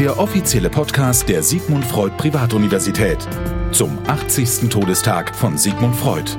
der 0.00 0.18
offizielle 0.18 0.70
Podcast 0.70 1.28
der 1.28 1.42
Sigmund 1.42 1.84
Freud 1.84 2.14
Privatuniversität 2.16 3.18
zum 3.70 3.98
80. 4.06 4.70
Todestag 4.70 5.36
von 5.36 5.58
Sigmund 5.58 5.94
Freud. 5.94 6.38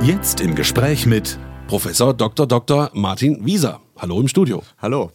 Jetzt 0.00 0.40
im 0.40 0.54
Gespräch 0.54 1.04
mit 1.04 1.38
Professor 1.66 2.14
Dr. 2.14 2.46
Dr. 2.46 2.90
Martin 2.94 3.44
Wieser. 3.44 3.82
Hallo 3.98 4.18
im 4.18 4.26
Studio. 4.26 4.62
Hallo. 4.78 5.12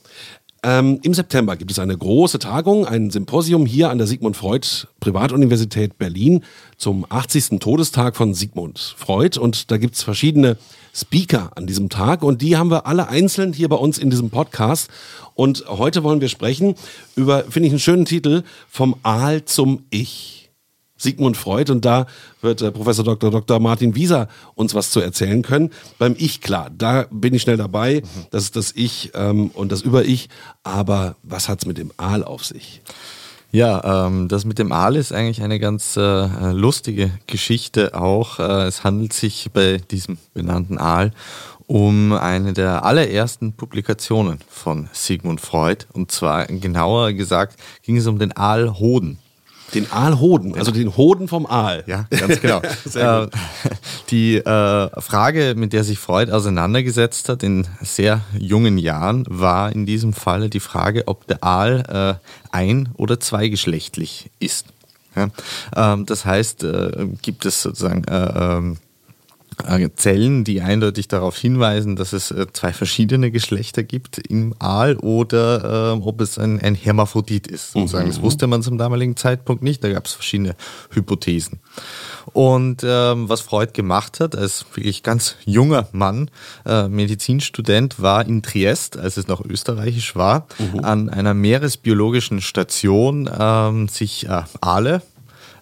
Ähm, 0.65 0.99
Im 1.03 1.13
September 1.13 1.57
gibt 1.57 1.71
es 1.71 1.79
eine 1.79 1.97
große 1.97 2.39
Tagung, 2.39 2.85
ein 2.85 3.11
Symposium 3.11 3.65
hier 3.65 3.89
an 3.89 3.97
der 3.97 4.07
Sigmund 4.07 4.37
Freud 4.37 4.65
Privatuniversität 5.01 5.97
Berlin 5.97 6.45
zum 6.77 7.05
80. 7.09 7.59
Todestag 7.59 8.15
von 8.15 8.33
Sigmund 8.33 8.95
Freud. 8.97 9.37
Und 9.37 9.71
da 9.71 9.77
gibt 9.77 9.95
es 9.95 10.03
verschiedene 10.03 10.57
Speaker 10.95 11.51
an 11.55 11.67
diesem 11.67 11.89
Tag 11.89 12.23
und 12.23 12.41
die 12.41 12.55
haben 12.55 12.71
wir 12.71 12.87
alle 12.87 13.09
einzeln 13.09 13.51
hier 13.51 13.67
bei 13.67 13.75
uns 13.75 13.97
in 13.97 14.09
diesem 14.09 14.29
Podcast. 14.29 14.89
Und 15.35 15.65
heute 15.67 16.03
wollen 16.03 16.21
wir 16.21 16.29
sprechen 16.29 16.75
über, 17.17 17.43
finde 17.43 17.67
ich 17.67 17.73
einen 17.73 17.79
schönen 17.79 18.05
Titel, 18.05 18.43
vom 18.69 18.95
Aal 19.03 19.43
zum 19.43 19.83
Ich. 19.89 20.42
Sigmund 21.03 21.37
Freud 21.37 21.71
und 21.71 21.85
da 21.85 22.07
wird 22.41 22.61
äh, 22.61 22.71
Professor 22.71 23.05
Dr. 23.05 23.29
Dr. 23.29 23.59
Martin 23.59 23.95
Wieser 23.95 24.27
uns 24.55 24.73
was 24.73 24.91
zu 24.91 24.99
erzählen 24.99 25.41
können. 25.41 25.69
Beim 25.99 26.15
Ich, 26.17 26.41
klar, 26.41 26.71
da 26.75 27.05
bin 27.11 27.33
ich 27.33 27.41
schnell 27.43 27.57
dabei. 27.57 28.01
Mhm. 28.01 28.25
Das 28.31 28.43
ist 28.43 28.55
das 28.55 28.71
Ich 28.75 29.11
ähm, 29.13 29.51
und 29.53 29.71
das 29.71 29.81
Über-Ich. 29.81 30.29
Aber 30.63 31.15
was 31.21 31.49
hat 31.49 31.59
es 31.59 31.65
mit 31.65 31.77
dem 31.77 31.91
Aal 31.97 32.23
auf 32.23 32.45
sich? 32.45 32.81
Ja, 33.51 34.07
ähm, 34.07 34.29
das 34.29 34.45
mit 34.45 34.57
dem 34.57 34.71
Aal 34.71 34.95
ist 34.95 35.13
eigentlich 35.13 35.43
eine 35.43 35.59
ganz 35.59 35.95
äh, 35.95 36.51
lustige 36.51 37.11
Geschichte 37.27 37.93
auch. 37.93 38.39
Äh, 38.39 38.63
es 38.63 38.83
handelt 38.83 39.13
sich 39.13 39.51
bei 39.53 39.77
diesem 39.77 40.17
benannten 40.33 40.79
Aal 40.79 41.11
um 41.67 42.13
eine 42.13 42.53
der 42.53 42.83
allerersten 42.83 43.53
Publikationen 43.53 44.39
von 44.49 44.89
Sigmund 44.91 45.39
Freud. 45.39 45.85
Und 45.93 46.11
zwar 46.11 46.47
genauer 46.47 47.13
gesagt 47.13 47.59
ging 47.83 47.97
es 47.97 48.07
um 48.07 48.19
den 48.19 48.35
Aalhoden. 48.35 49.19
Den 49.73 49.91
Aalhoden, 49.91 50.55
also 50.57 50.71
den 50.71 50.95
Hoden 50.95 51.27
vom 51.27 51.45
Aal. 51.45 51.83
Ja, 51.87 52.05
ganz 52.09 52.39
genau. 52.39 52.61
äh, 52.93 53.27
die 54.09 54.37
äh, 54.37 55.01
Frage, 55.01 55.55
mit 55.57 55.73
der 55.73 55.83
sich 55.83 55.99
Freud 55.99 56.31
auseinandergesetzt 56.31 57.29
hat 57.29 57.43
in 57.43 57.67
sehr 57.81 58.21
jungen 58.37 58.77
Jahren, 58.77 59.25
war 59.27 59.71
in 59.71 59.85
diesem 59.85 60.13
Falle 60.13 60.49
die 60.49 60.59
Frage, 60.59 61.07
ob 61.07 61.27
der 61.27 61.43
Aal 61.43 62.19
äh, 62.21 62.27
ein- 62.51 62.89
oder 62.95 63.19
zweigeschlechtlich 63.19 64.29
ist. 64.39 64.67
Ja? 65.15 65.29
Ähm, 65.75 66.05
das 66.05 66.25
heißt, 66.25 66.63
äh, 66.63 67.07
gibt 67.21 67.45
es 67.45 67.61
sozusagen 67.61 68.03
äh, 68.05 68.57
ähm, 68.57 68.73
äh, 68.73 68.92
Zellen, 69.95 70.43
die 70.43 70.61
eindeutig 70.61 71.07
darauf 71.07 71.37
hinweisen, 71.37 71.95
dass 71.95 72.13
es 72.13 72.31
äh, 72.31 72.47
zwei 72.53 72.73
verschiedene 72.73 73.31
Geschlechter 73.31 73.83
gibt 73.83 74.17
im 74.17 74.53
Aal 74.59 74.97
oder 74.97 75.93
äh, 75.93 76.01
ob 76.01 76.21
es 76.21 76.37
ein, 76.37 76.59
ein 76.61 76.75
Hermaphrodit 76.75 77.47
ist. 77.47 77.71
Sozusagen. 77.71 78.05
Mhm. 78.05 78.11
Das 78.11 78.21
wusste 78.21 78.47
man 78.47 78.63
zum 78.63 78.77
damaligen 78.77 79.15
Zeitpunkt 79.15 79.63
nicht, 79.63 79.83
da 79.83 79.91
gab 79.91 80.05
es 80.05 80.13
verschiedene 80.13 80.55
Hypothesen. 80.91 81.59
Und 82.31 82.83
ähm, 82.83 83.29
was 83.29 83.41
Freud 83.41 83.73
gemacht 83.73 84.19
hat, 84.19 84.35
als 84.35 84.65
wirklich 84.73 85.03
ganz 85.03 85.35
junger 85.45 85.87
Mann, 85.91 86.29
äh, 86.65 86.87
Medizinstudent, 86.87 88.01
war 88.01 88.25
in 88.25 88.41
Triest, 88.41 88.97
als 88.97 89.17
es 89.17 89.27
noch 89.27 89.43
österreichisch 89.43 90.15
war, 90.15 90.47
mhm. 90.57 90.83
an 90.83 91.09
einer 91.09 91.33
meeresbiologischen 91.33 92.41
Station 92.41 93.29
ähm, 93.37 93.87
sich 93.87 94.27
äh, 94.27 94.43
Aale 94.61 95.01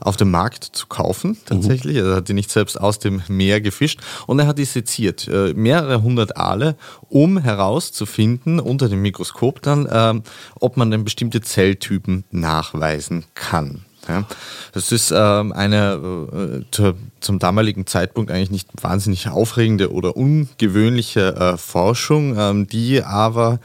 auf 0.02 0.18
dem 0.18 0.32
Markt 0.32 0.64
zu 0.64 0.88
kaufen, 0.88 1.38
tatsächlich. 1.46 1.98
Mhm. 1.98 2.06
Er 2.06 2.16
hat 2.18 2.28
die 2.28 2.34
nicht 2.34 2.52
selbst 2.52 2.80
aus 2.80 3.00
dem 3.00 3.22
Meer 3.28 3.62
gefischt 3.62 4.02
und 4.28 4.40
er 4.40 4.48
hat 4.48 4.58
die 4.58 4.66
seziert, 4.66 5.28
äh, 5.28 5.54
mehrere 5.54 6.02
hundert 6.02 6.38
Aale, 6.38 6.76
um 7.10 7.38
herauszufinden, 7.38 8.60
unter 8.60 8.90
dem 8.90 9.02
Mikroskop 9.02 9.62
dann, 9.62 9.86
äh, 9.86 10.22
ob 10.60 10.78
man 10.78 10.92
denn 10.92 11.04
bestimmte 11.04 11.42
Zelltypen 11.42 12.24
nachweisen 12.32 13.26
kann. 13.36 13.86
Ja, 14.08 14.26
das 14.74 14.92
ist 14.92 15.14
ähm, 15.16 15.52
eine 15.52 16.64
äh, 16.74 16.94
zum 17.20 17.38
damaligen 17.38 17.86
Zeitpunkt 17.86 18.32
eigentlich 18.32 18.50
nicht 18.50 18.70
wahnsinnig 18.82 19.30
aufregende 19.30 19.92
oder 19.92 20.18
ungewöhnliche 20.18 21.36
äh, 21.36 21.58
Forschung, 21.58 22.36
ähm, 22.36 22.68
die 22.68 23.04
aber 23.04 23.60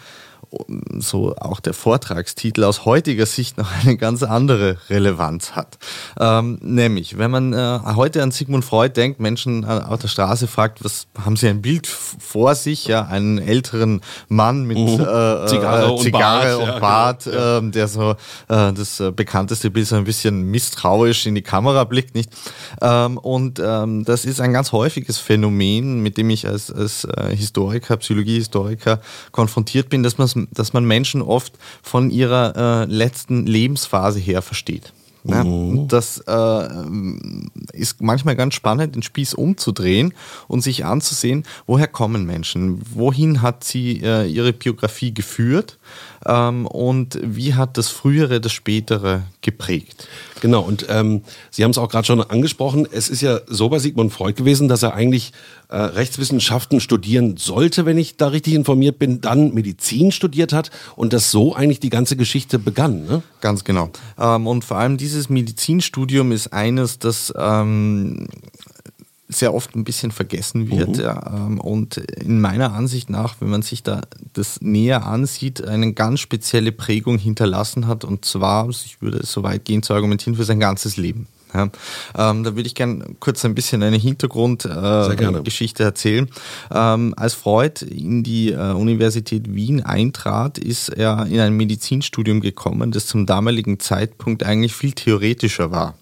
so 0.98 1.34
auch 1.36 1.60
der 1.60 1.74
Vortragstitel 1.74 2.64
aus 2.64 2.84
heutiger 2.84 3.26
Sicht 3.26 3.58
noch 3.58 3.70
eine 3.82 3.96
ganz 3.96 4.22
andere 4.22 4.78
Relevanz 4.88 5.52
hat. 5.52 5.78
Ähm, 6.18 6.58
nämlich, 6.62 7.18
wenn 7.18 7.30
man 7.30 7.52
äh, 7.52 7.80
heute 7.96 8.22
an 8.22 8.30
Sigmund 8.30 8.64
Freud 8.64 8.94
denkt, 8.94 9.20
Menschen 9.20 9.64
äh, 9.64 9.66
auf 9.66 10.00
der 10.00 10.08
Straße 10.08 10.46
fragt, 10.46 10.84
was 10.84 11.06
haben 11.22 11.36
sie 11.36 11.48
ein 11.48 11.62
Bild 11.62 11.86
vor 11.86 12.54
sich, 12.54 12.86
ja, 12.86 13.06
einen 13.06 13.38
älteren 13.38 14.00
Mann 14.28 14.64
mit 14.64 14.78
mhm. 14.78 15.00
äh, 15.00 15.46
Zigarre, 15.46 15.92
und 15.92 16.02
Zigarre 16.02 16.58
und 16.58 16.66
Bart, 16.66 16.74
und 16.74 16.80
Bart 16.80 17.26
ja, 17.26 17.60
genau. 17.60 17.72
der 17.72 17.88
so 17.88 18.10
äh, 18.12 18.72
das 18.72 19.00
äh, 19.00 19.10
bekannteste 19.10 19.70
Bild 19.70 19.86
so 19.86 19.96
ein 19.96 20.04
bisschen 20.04 20.50
misstrauisch 20.50 21.26
in 21.26 21.34
die 21.34 21.42
Kamera 21.42 21.84
blickt, 21.84 22.14
nicht? 22.14 22.30
Ähm, 22.80 23.18
und 23.18 23.60
ähm, 23.62 24.04
das 24.04 24.24
ist 24.24 24.40
ein 24.40 24.52
ganz 24.52 24.72
häufiges 24.72 25.18
Phänomen, 25.18 26.02
mit 26.02 26.16
dem 26.16 26.30
ich 26.30 26.46
als, 26.46 26.70
als 26.70 27.04
äh, 27.04 27.34
Historiker, 27.34 27.96
Psychologiehistoriker 27.96 29.00
konfrontiert 29.32 29.88
bin, 29.88 30.02
dass 30.02 30.18
man 30.18 30.26
dass 30.52 30.72
man 30.72 30.84
Menschen 30.84 31.22
oft 31.22 31.54
von 31.82 32.10
ihrer 32.10 32.56
äh, 32.56 32.84
letzten 32.92 33.47
Lebensphase 33.47 34.19
her 34.19 34.42
versteht. 34.42 34.92
Ja, 35.28 35.44
mhm. 35.44 35.88
Das 35.88 36.22
äh, 36.26 36.69
ist 37.72 38.00
manchmal 38.00 38.37
ganz 38.37 38.54
spannend, 38.54 38.94
den 38.94 39.03
Spieß 39.03 39.34
umzudrehen 39.34 40.14
und 40.48 40.62
sich 40.62 40.84
anzusehen, 40.84 41.44
woher 41.66 41.88
kommen 41.88 42.26
Menschen, 42.26 42.81
wohin 42.94 43.42
hat 43.42 43.65
sie 43.65 44.00
äh, 44.03 44.26
ihre 44.26 44.53
Biografie 44.53 45.12
geführt 45.12 45.78
ähm, 46.26 46.66
und 46.66 47.19
wie 47.22 47.54
hat 47.54 47.76
das 47.76 47.88
Frühere 47.88 48.41
das 48.41 48.53
Spätere 48.53 49.22
geprägt. 49.41 50.09
Genau, 50.41 50.62
und 50.62 50.86
ähm, 50.91 51.22
Sie 51.50 51.65
haben 51.65 51.70
es 51.70 51.78
auch 51.78 51.88
gerade 51.88 52.06
schon 52.06 52.20
angesprochen, 52.20 52.86
es 52.91 53.09
ist 53.09 53.22
ja 53.22 53.41
so 53.47 53.69
bei 53.69 53.78
Sigmund 53.78 54.12
Freud 54.12 54.34
gewesen, 54.34 54.69
dass 54.69 54.82
er 54.82 54.94
eigentlich 54.94 55.32
äh, 55.69 55.76
Rechtswissenschaften 55.76 56.81
studieren 56.81 57.36
sollte, 57.36 57.86
wenn 57.86 57.98
ich 57.98 58.16
da 58.16 58.28
richtig 58.28 58.54
informiert 58.54 58.98
bin, 58.98 59.20
dann 59.20 59.54
Medizin 59.54 60.12
studiert 60.12 60.53
hat 60.53 60.70
und 60.94 61.12
dass 61.12 61.31
so 61.31 61.54
eigentlich 61.54 61.81
die 61.81 61.91
ganze 61.91 62.16
Geschichte 62.16 62.59
begann. 62.59 63.06
Ne? 63.06 63.22
Ganz 63.41 63.65
genau. 63.65 63.91
Ähm, 64.19 64.47
und 64.47 64.65
vor 64.65 64.76
allem 64.76 64.98
dieses 65.16 65.31
Medizinstudium 65.31 66.31
ist 66.31 66.53
eines, 66.53 66.99
das 66.99 67.32
ähm, 67.37 68.28
sehr 69.28 69.54
oft 69.54 69.75
ein 69.75 69.82
bisschen 69.82 70.12
vergessen 70.12 70.71
wird. 70.71 70.99
Mhm. 70.99 71.03
Ja, 71.03 71.34
ähm, 71.34 71.59
und 71.59 71.97
in 71.97 72.41
meiner 72.41 72.75
Ansicht 72.75 73.10
nach, 73.10 73.37
wenn 73.41 73.49
man 73.49 73.62
sich 73.62 73.82
da 73.82 74.03
das 74.34 74.60
näher 74.60 75.06
ansieht, 75.06 75.66
eine 75.66 75.94
ganz 75.94 76.21
spezielle 76.21 76.71
Prägung 76.71 77.19
hinterlassen 77.19 77.87
hat. 77.87 78.04
Und 78.04 78.25
zwar, 78.25 78.69
ich 78.69 79.00
würde 79.00 79.19
es 79.19 79.32
so 79.32 79.43
weit 79.43 79.65
gehen 79.65 79.82
zu 79.82 79.94
argumentieren, 79.94 80.37
für 80.37 80.44
sein 80.44 80.60
ganzes 80.60 80.97
Leben. 80.97 81.27
Ja, 81.56 82.30
ähm, 82.30 82.44
da 82.44 82.54
würde 82.54 82.66
ich 82.66 82.74
gerne 82.74 83.04
kurz 83.18 83.44
ein 83.44 83.54
bisschen 83.54 83.82
eine 83.82 83.96
Hintergrundgeschichte 83.96 85.82
äh, 85.82 85.86
erzählen. 85.86 86.28
Ähm, 86.70 87.14
als 87.16 87.32
Freud 87.34 87.84
in 87.84 88.22
die 88.22 88.52
äh, 88.52 88.72
Universität 88.72 89.54
Wien 89.54 89.82
eintrat, 89.82 90.58
ist 90.58 90.90
er 90.90 91.26
in 91.26 91.40
ein 91.40 91.54
Medizinstudium 91.54 92.40
gekommen, 92.40 92.92
das 92.92 93.06
zum 93.06 93.24
damaligen 93.24 93.80
Zeitpunkt 93.80 94.42
eigentlich 94.44 94.74
viel 94.74 94.92
theoretischer 94.92 95.70
war 95.70 95.94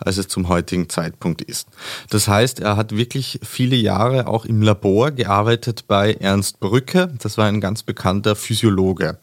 als 0.00 0.16
es 0.16 0.28
zum 0.28 0.48
heutigen 0.48 0.88
Zeitpunkt 0.88 1.42
ist. 1.42 1.68
Das 2.10 2.28
heißt, 2.28 2.60
er 2.60 2.76
hat 2.76 2.96
wirklich 2.96 3.40
viele 3.42 3.76
Jahre 3.76 4.26
auch 4.26 4.44
im 4.44 4.62
Labor 4.62 5.10
gearbeitet 5.10 5.84
bei 5.86 6.14
Ernst 6.14 6.60
Brücke. 6.60 7.12
Das 7.22 7.38
war 7.38 7.46
ein 7.46 7.60
ganz 7.60 7.82
bekannter 7.82 8.36
Physiologe. 8.36 9.18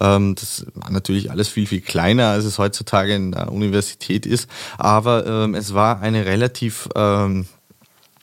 Ähm, 0.00 0.34
das 0.34 0.66
war 0.74 0.90
natürlich 0.90 1.30
alles 1.30 1.48
viel, 1.48 1.66
viel 1.66 1.80
kleiner, 1.80 2.28
als 2.28 2.44
es 2.44 2.58
heutzutage 2.58 3.14
in 3.14 3.32
der 3.32 3.52
Universität 3.52 4.26
ist. 4.26 4.48
Aber 4.78 5.26
ähm, 5.26 5.54
es 5.54 5.74
war 5.74 6.00
eine 6.00 6.26
relativ 6.26 6.88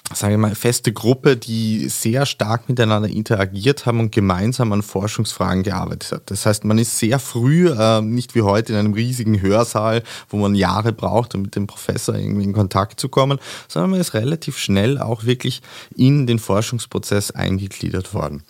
ähm, 0.10 0.16
sage 0.16 0.34
ich 0.34 0.40
mal, 0.40 0.56
feste 0.56 0.94
Gruppe, 0.94 1.38
die 1.38 1.90
sehr 1.90 2.26
stark 2.26 2.70
miteinander 2.70 3.10
interagiert 3.10 3.86
haben 3.86 4.00
und 4.00 4.12
gemeinsam 4.12 4.74
an 4.74 4.82
Forschungsfragen 4.82 5.64
gearbeitet 5.64 6.12
hat. 6.12 6.32
Das 6.32 6.46
heißt, 6.46 6.66
man 6.66 6.78
ist 6.78 6.98
sehr 6.98 7.20
früh, 7.20 7.70
äh, 7.70 8.02
nicht 8.02 8.36
wie 8.36 8.42
heute 8.42 8.74
in 8.74 8.80
einem 8.80 8.94
riesigen 8.94 9.42
Hörsaal, 9.42 10.04
wo 10.30 10.38
man 10.38 10.56
Jahre 10.56 10.94
braucht, 10.94 11.36
um 11.36 11.44
mit 11.44 11.56
dem 11.56 11.68
Professor 11.68 12.16
irgendwie 12.16 12.44
in 12.44 12.54
Kontakt 12.54 13.00
zu 13.00 13.10
kommen, 13.10 13.40
sondern 13.68 13.92
man 13.92 14.00
ist 14.00 14.14
relativ 14.14 14.58
schnell 14.58 14.98
auch 14.98 15.24
wirklich 15.24 15.62
in 15.96 16.28
den 16.28 16.40
Forschungsprozess 16.40 17.32
eingegliedert 17.32 18.14
worden. 18.14 18.44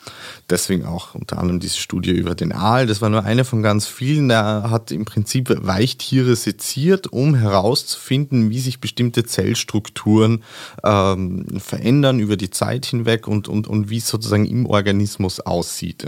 Deswegen 0.50 0.86
auch 0.86 1.16
unter 1.16 1.38
anderem 1.38 1.60
diese 1.60 1.78
Studie 1.78 2.12
über 2.12 2.36
den 2.36 2.51
Aal. 2.51 2.88
Das 2.88 3.01
war 3.01 3.10
nur 3.10 3.24
eine 3.24 3.45
von 3.45 3.63
ganz 3.63 3.88
vielen. 3.88 4.30
Er 4.30 4.69
hat 4.69 4.92
im 4.92 5.06
Prinzip 5.06 5.50
Weichtiere 5.66 6.36
seziert, 6.36 7.07
um 7.07 7.36
herauszufinden, 7.36 8.50
wie 8.50 8.60
sich 8.60 8.80
bestimmte 8.80 9.25
Zellstrukturen 9.25 10.44
ähm, 10.84 11.45
verändern 11.57 12.19
über 12.19 12.38
die 12.38 12.50
Zeit 12.50 12.86
hinweg 12.86 13.28
und, 13.28 13.48
und, 13.48 13.68
und 13.68 13.90
wie 13.90 13.98
es 13.98 14.07
sozusagen 14.07 14.46
im 14.46 14.66
Organismus 14.66 15.40
aussieht. 15.40 16.06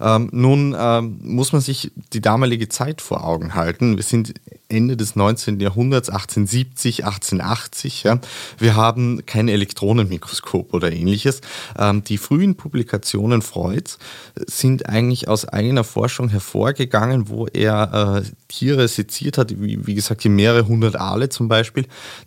Ähm, 0.00 0.28
nun 0.32 0.76
ähm, 0.78 1.18
muss 1.22 1.52
man 1.52 1.60
sich 1.60 1.92
die 2.12 2.20
damalige 2.20 2.68
Zeit 2.68 3.00
vor 3.00 3.24
Augen 3.24 3.54
halten. 3.54 3.96
Wir 3.96 4.04
sind 4.04 4.34
Ende 4.70 4.96
des 4.96 5.16
19. 5.16 5.60
Jahrhunderts, 5.60 6.08
1870, 6.08 7.04
1880. 7.04 8.04
Ja. 8.04 8.20
Wir 8.58 8.76
haben 8.76 9.24
kein 9.26 9.48
Elektronenmikroskop 9.48 10.72
oder 10.74 10.92
ähnliches. 10.92 11.40
Ähm, 11.78 12.04
die 12.04 12.18
frühen 12.18 12.56
Publikationen 12.56 13.42
Freuds 13.42 13.98
sind 14.46 14.88
eigentlich 14.88 15.28
aus 15.28 15.46
eigener 15.46 15.84
Forschung 15.84 16.28
hervorgegangen, 16.28 17.28
wo 17.28 17.46
er 17.46 18.22
äh, 18.24 18.30
Tiere 18.48 18.88
seziert 18.88 19.38
hat, 19.38 19.60
wie, 19.60 19.86
wie 19.86 19.94
gesagt, 19.94 20.22
hier 20.22 20.30
mehrere 20.30 20.66
hundert 20.66 20.96
Aale 20.96 21.28
zum 21.28 21.48
Beispiel, 21.48 21.86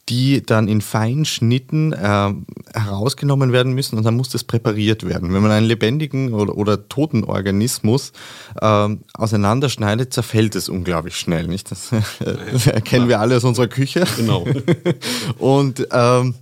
die 0.09 0.43
dann 0.43 0.67
in 0.67 0.81
feinen 0.81 1.25
Schnitten 1.25 1.93
äh, 1.93 2.33
herausgenommen 2.73 3.51
werden 3.51 3.73
müssen 3.73 3.97
und 3.97 4.03
dann 4.03 4.15
muss 4.15 4.29
das 4.29 4.43
präpariert 4.43 5.07
werden. 5.07 5.33
Wenn 5.33 5.41
man 5.41 5.51
einen 5.51 5.65
lebendigen 5.65 6.33
oder, 6.33 6.57
oder 6.57 6.87
toten 6.87 7.23
Organismus 7.23 8.11
äh, 8.59 8.89
auseinanderschneidet, 9.13 10.13
zerfällt 10.13 10.55
es 10.55 10.69
unglaublich 10.69 11.15
schnell. 11.15 11.47
Nicht? 11.47 11.71
Das 11.71 11.91
erkennen 12.65 13.07
wir 13.07 13.19
alle 13.19 13.37
aus 13.37 13.43
unserer 13.43 13.67
Küche. 13.67 14.05
Genau. 14.17 14.45
und 15.37 15.87
ähm, 15.91 16.35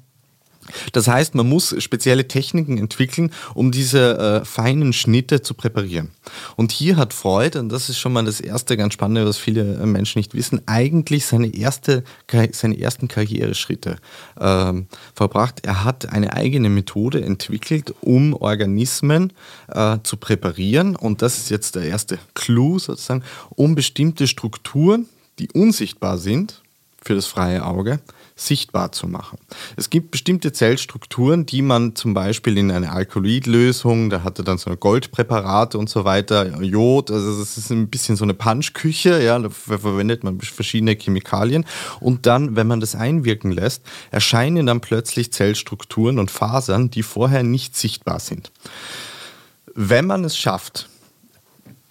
das 0.92 1.08
heißt, 1.08 1.36
man 1.36 1.48
muss 1.48 1.76
spezielle 1.84 2.28
Techniken 2.28 2.78
entwickeln, 2.78 3.32
um 3.54 3.72
diese 3.72 4.18
äh, 4.18 4.46
feinen 4.46 4.94
Schnitte 4.94 5.42
zu 5.42 5.54
präparieren. 5.54 6.12
Und 6.56 6.72
hier 6.72 6.98
hat 6.98 7.14
Freud, 7.14 7.58
und 7.58 7.70
das 7.70 7.90
ist 7.90 7.98
schon 7.98 8.14
mal 8.14 8.24
das 8.24 8.40
erste 8.40 8.78
ganz 8.78 8.94
Spannende, 8.94 9.26
was 9.26 9.38
viele 9.38 9.76
äh, 9.76 9.86
Menschen 9.86 10.20
nicht 10.20 10.34
wissen, 10.34 10.62
eigentlich 10.68 11.26
seine, 11.26 11.54
erste, 11.54 12.04
seine 12.52 12.80
ersten 12.80 13.08
Karriereschritte 13.08 13.98
ähm, 14.40 14.88
verbracht. 15.14 15.62
Er 15.64 15.84
hat 15.84 16.10
eine 16.10 16.34
eigene 16.34 16.70
Methode 16.70 17.24
entwickelt, 17.24 17.94
um 18.02 18.34
Organismen 18.34 19.34
äh, 19.68 19.98
zu 20.04 20.18
präparieren. 20.18 20.96
Und 20.96 21.22
das 21.22 21.38
ist 21.38 21.50
jetzt 21.50 21.76
der 21.76 21.84
erste 21.84 22.20
Clou 22.34 22.80
sozusagen, 22.80 23.24
um 23.50 23.76
bestimmte 23.76 24.28
Strukturen, 24.28 25.08
die 25.42 25.50
unsichtbar 25.54 26.18
sind 26.18 26.62
für 27.04 27.16
das 27.16 27.26
freie 27.26 27.66
Auge, 27.66 28.00
sichtbar 28.36 28.92
zu 28.92 29.08
machen. 29.08 29.40
Es 29.76 29.90
gibt 29.90 30.12
bestimmte 30.12 30.54
Zellstrukturen, 30.54 31.48
die 31.48 31.64
man 31.64 31.96
zum 31.96 32.14
Beispiel 32.14 32.58
in 32.60 32.72
eine 32.72 32.92
Alkaloidlösung, 32.92 34.12
da 34.12 34.24
hatte 34.24 34.44
dann 34.44 34.60
so 34.60 34.76
Goldpräparate 34.76 35.80
und 35.80 35.90
so 35.90 36.06
weiter, 36.06 36.62
Jod, 36.62 37.10
also 37.10 37.40
das 37.40 37.58
ist 37.58 37.72
ein 37.72 37.90
bisschen 37.90 38.16
so 38.16 38.24
eine 38.24 38.36
Punchküche, 38.36 39.22
ja, 39.22 39.38
da 39.40 39.50
verwendet 39.50 40.24
man 40.24 40.40
verschiedene 40.42 40.96
Chemikalien 40.96 41.66
und 42.00 42.28
dann, 42.28 42.56
wenn 42.56 42.68
man 42.68 42.80
das 42.80 42.96
einwirken 42.96 43.52
lässt, 43.52 43.84
erscheinen 44.12 44.68
dann 44.68 44.80
plötzlich 44.80 45.34
Zellstrukturen 45.34 46.20
und 46.20 46.30
Fasern, 46.30 46.92
die 46.92 47.04
vorher 47.04 47.42
nicht 47.42 47.76
sichtbar 47.76 48.20
sind. 48.20 48.52
Wenn 49.74 50.06
man 50.06 50.24
es 50.24 50.38
schafft, 50.38 50.88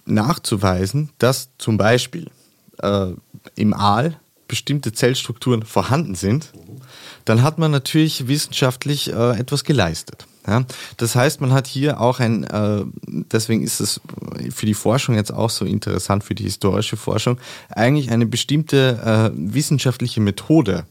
nachzuweisen, 0.05 1.09
dass 1.17 1.49
zum 1.57 1.77
Beispiel 1.77 2.29
äh, 2.83 3.13
im 3.55 3.73
Aal 3.73 4.19
bestimmte 4.47 4.91
Zellstrukturen 4.91 5.63
vorhanden 5.63 6.15
sind, 6.15 6.51
dann 7.25 7.41
hat 7.41 7.57
man 7.57 7.71
natürlich 7.71 8.27
wissenschaftlich 8.27 9.11
äh, 9.11 9.39
etwas 9.39 9.63
geleistet. 9.63 10.27
Ja? 10.45 10.65
Das 10.97 11.15
heißt, 11.15 11.39
man 11.39 11.53
hat 11.53 11.67
hier 11.67 12.01
auch 12.01 12.19
ein, 12.19 12.43
äh, 12.43 12.83
deswegen 13.07 13.63
ist 13.63 13.79
es 13.79 14.01
für 14.53 14.65
die 14.65 14.73
Forschung 14.73 15.15
jetzt 15.15 15.31
auch 15.31 15.49
so 15.49 15.63
interessant, 15.63 16.23
für 16.23 16.35
die 16.35 16.43
historische 16.43 16.97
Forschung, 16.97 17.39
eigentlich 17.69 18.11
eine 18.11 18.25
bestimmte 18.25 19.31
äh, 19.33 19.53
wissenschaftliche 19.53 20.19
Methode 20.19 20.85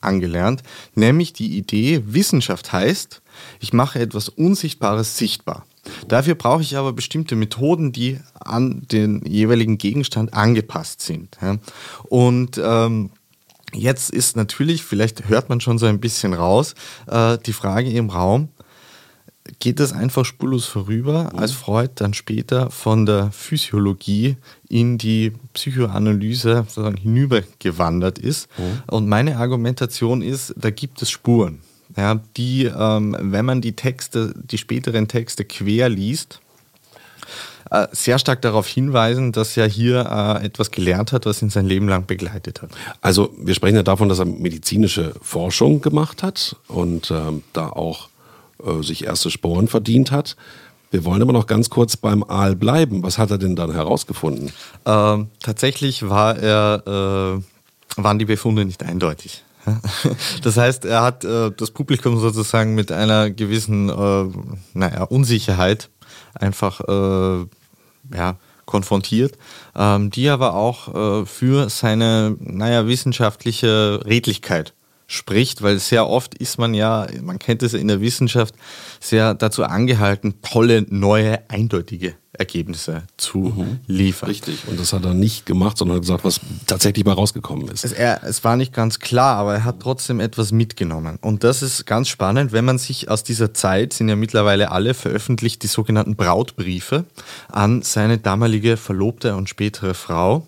angelernt, 0.00 0.62
nämlich 0.94 1.32
die 1.32 1.56
Idee, 1.56 2.02
Wissenschaft 2.06 2.72
heißt, 2.72 3.22
ich 3.60 3.72
mache 3.72 4.00
etwas 4.00 4.28
Unsichtbares 4.28 5.16
sichtbar. 5.16 5.66
Dafür 6.08 6.34
brauche 6.34 6.62
ich 6.62 6.76
aber 6.76 6.92
bestimmte 6.92 7.36
Methoden, 7.36 7.92
die 7.92 8.18
an 8.38 8.82
den 8.90 9.24
jeweiligen 9.26 9.78
Gegenstand 9.78 10.34
angepasst 10.34 11.00
sind. 11.00 11.38
Und 12.04 12.60
ähm, 12.62 13.10
jetzt 13.72 14.10
ist 14.10 14.36
natürlich, 14.36 14.82
vielleicht 14.84 15.28
hört 15.28 15.48
man 15.48 15.60
schon 15.60 15.78
so 15.78 15.86
ein 15.86 16.00
bisschen 16.00 16.34
raus, 16.34 16.74
äh, 17.08 17.38
die 17.38 17.52
Frage 17.52 17.90
im 17.90 18.10
Raum, 18.10 18.48
geht 19.58 19.80
das 19.80 19.92
einfach 19.92 20.24
spurlos 20.24 20.66
vorüber, 20.66 21.30
mhm. 21.32 21.38
als 21.38 21.52
Freud 21.52 21.90
dann 21.96 22.14
später 22.14 22.70
von 22.70 23.06
der 23.06 23.32
Physiologie 23.32 24.36
in 24.68 24.98
die 24.98 25.32
Psychoanalyse 25.52 26.64
sozusagen 26.68 26.96
hinübergewandert 26.96 28.18
ist. 28.18 28.48
Mhm. 28.56 28.82
Und 28.86 29.08
meine 29.08 29.38
Argumentation 29.38 30.22
ist, 30.22 30.54
da 30.56 30.70
gibt 30.70 31.02
es 31.02 31.10
Spuren 31.10 31.60
ja, 31.96 32.20
die, 32.36 32.64
ähm, 32.64 33.16
wenn 33.20 33.44
man 33.44 33.60
die 33.60 33.74
Texte, 33.74 34.34
die 34.36 34.58
späteren 34.58 35.08
Texte 35.08 35.44
quer 35.44 35.88
liest, 35.88 36.40
äh, 37.70 37.86
sehr 37.92 38.18
stark 38.18 38.42
darauf 38.42 38.66
hinweisen, 38.66 39.32
dass 39.32 39.56
er 39.56 39.66
hier 39.66 40.04
äh, 40.04 40.44
etwas 40.44 40.70
gelernt 40.70 41.12
hat, 41.12 41.24
was 41.24 41.40
ihn 41.40 41.48
sein 41.48 41.64
Leben 41.64 41.88
lang 41.88 42.06
begleitet 42.06 42.60
hat. 42.60 42.70
Also 43.00 43.32
wir 43.38 43.54
sprechen 43.54 43.76
ja 43.76 43.82
davon, 43.82 44.10
dass 44.10 44.18
er 44.18 44.26
medizinische 44.26 45.14
Forschung 45.22 45.80
gemacht 45.80 46.22
hat 46.22 46.56
und 46.68 47.10
ähm, 47.10 47.42
da 47.54 47.68
auch 47.68 48.08
äh, 48.62 48.82
sich 48.82 49.04
erste 49.04 49.30
Sporen 49.30 49.68
verdient 49.68 50.10
hat. 50.10 50.36
Wir 50.90 51.06
wollen 51.06 51.22
aber 51.22 51.32
noch 51.32 51.46
ganz 51.46 51.70
kurz 51.70 51.96
beim 51.96 52.22
Aal 52.22 52.54
bleiben. 52.54 53.02
Was 53.02 53.16
hat 53.16 53.30
er 53.30 53.38
denn 53.38 53.56
dann 53.56 53.72
herausgefunden? 53.72 54.52
Ähm, 54.84 55.28
tatsächlich 55.40 56.06
war 56.06 56.36
er, 56.36 57.40
äh, 57.96 58.02
waren 58.02 58.18
die 58.18 58.26
Befunde 58.26 58.66
nicht 58.66 58.82
eindeutig. 58.82 59.42
Das 60.42 60.56
heißt, 60.56 60.84
er 60.84 61.02
hat 61.02 61.24
äh, 61.24 61.50
das 61.56 61.70
Publikum 61.70 62.18
sozusagen 62.18 62.74
mit 62.74 62.92
einer 62.92 63.30
gewissen 63.30 63.88
äh, 63.88 64.28
naja, 64.74 65.04
Unsicherheit 65.04 65.90
einfach 66.34 66.80
äh, 66.80 67.46
ja, 68.16 68.36
konfrontiert, 68.64 69.38
ähm, 69.76 70.10
die 70.10 70.28
aber 70.28 70.54
auch 70.54 71.22
äh, 71.22 71.26
für 71.26 71.68
seine 71.68 72.36
naja, 72.40 72.86
wissenschaftliche 72.86 74.00
Redlichkeit 74.04 74.74
spricht, 75.12 75.62
weil 75.62 75.78
sehr 75.78 76.08
oft 76.08 76.34
ist 76.34 76.58
man 76.58 76.74
ja, 76.74 77.06
man 77.22 77.38
kennt 77.38 77.62
es 77.62 77.74
in 77.74 77.88
der 77.88 78.00
Wissenschaft, 78.00 78.54
sehr 79.00 79.34
dazu 79.34 79.64
angehalten, 79.64 80.34
tolle, 80.42 80.86
neue, 80.88 81.38
eindeutige 81.50 82.14
Ergebnisse 82.32 83.02
zu 83.18 83.38
mhm. 83.38 83.80
liefern. 83.86 84.30
Richtig. 84.30 84.60
Und 84.66 84.80
das 84.80 84.94
hat 84.94 85.04
er 85.04 85.12
nicht 85.12 85.44
gemacht, 85.44 85.76
sondern 85.76 86.00
gesagt, 86.00 86.24
was 86.24 86.40
tatsächlich 86.66 87.04
mal 87.04 87.12
rausgekommen 87.12 87.68
ist. 87.68 87.84
Es, 87.84 87.92
er, 87.92 88.24
es 88.24 88.42
war 88.42 88.56
nicht 88.56 88.72
ganz 88.72 89.00
klar, 89.00 89.36
aber 89.36 89.54
er 89.54 89.64
hat 89.64 89.80
trotzdem 89.80 90.18
etwas 90.18 90.50
mitgenommen. 90.50 91.18
Und 91.20 91.44
das 91.44 91.62
ist 91.62 91.84
ganz 91.84 92.08
spannend, 92.08 92.52
wenn 92.52 92.64
man 92.64 92.78
sich 92.78 93.10
aus 93.10 93.22
dieser 93.22 93.52
Zeit, 93.52 93.92
sind 93.92 94.08
ja 94.08 94.16
mittlerweile 94.16 94.70
alle 94.70 94.94
veröffentlicht, 94.94 95.62
die 95.62 95.66
sogenannten 95.66 96.16
Brautbriefe 96.16 97.04
an 97.48 97.82
seine 97.82 98.16
damalige 98.16 98.78
Verlobte 98.78 99.36
und 99.36 99.50
spätere 99.50 99.92
Frau, 99.92 100.46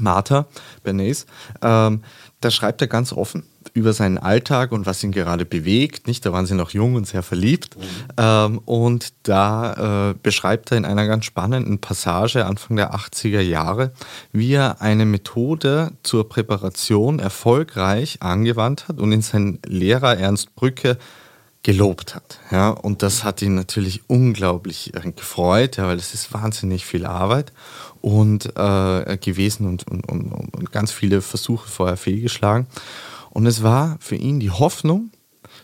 Martha 0.00 0.46
Bernays. 0.82 1.26
Ähm, 1.62 2.02
da 2.40 2.50
schreibt 2.50 2.80
er 2.82 2.88
ganz 2.88 3.12
offen 3.12 3.44
über 3.72 3.92
seinen 3.92 4.18
Alltag 4.18 4.72
und 4.72 4.86
was 4.86 5.02
ihn 5.02 5.12
gerade 5.12 5.44
bewegt. 5.44 6.06
Nicht, 6.06 6.24
da 6.26 6.32
waren 6.32 6.46
sie 6.46 6.54
noch 6.54 6.70
jung 6.70 6.94
und 6.94 7.06
sehr 7.06 7.22
verliebt. 7.22 7.76
Mhm. 7.76 7.82
Ähm, 8.16 8.58
und 8.64 9.14
da 9.22 10.10
äh, 10.10 10.14
beschreibt 10.22 10.70
er 10.70 10.78
in 10.78 10.84
einer 10.84 11.06
ganz 11.06 11.24
spannenden 11.24 11.80
Passage 11.80 12.44
Anfang 12.44 12.76
der 12.76 12.94
80er 12.94 13.40
Jahre, 13.40 13.92
wie 14.32 14.52
er 14.52 14.80
eine 14.82 15.06
Methode 15.06 15.92
zur 16.02 16.28
Präparation 16.28 17.18
erfolgreich 17.18 18.18
angewandt 18.20 18.88
hat 18.88 19.00
und 19.00 19.12
in 19.12 19.22
seinen 19.22 19.58
Lehrer 19.66 20.18
Ernst 20.18 20.54
Brücke 20.54 20.98
gelobt 21.62 22.14
hat. 22.14 22.40
Ja, 22.50 22.68
und 22.68 23.02
das 23.02 23.24
hat 23.24 23.40
ihn 23.40 23.54
natürlich 23.54 24.02
unglaublich 24.06 24.94
äh, 24.94 25.12
gefreut, 25.12 25.78
ja, 25.78 25.86
weil 25.86 25.96
es 25.96 26.14
ist 26.14 26.32
wahnsinnig 26.32 26.84
viel 26.84 27.06
Arbeit 27.06 27.52
und 28.04 28.54
äh, 28.54 29.16
gewesen 29.16 29.66
und, 29.66 29.88
und, 29.88 30.06
und, 30.06 30.30
und 30.30 30.72
ganz 30.72 30.92
viele 30.92 31.22
Versuche 31.22 31.66
vorher 31.66 31.96
fehlgeschlagen. 31.96 32.66
Und 33.30 33.46
es 33.46 33.62
war 33.62 33.96
für 33.98 34.16
ihn 34.16 34.40
die 34.40 34.50
Hoffnung, 34.50 35.10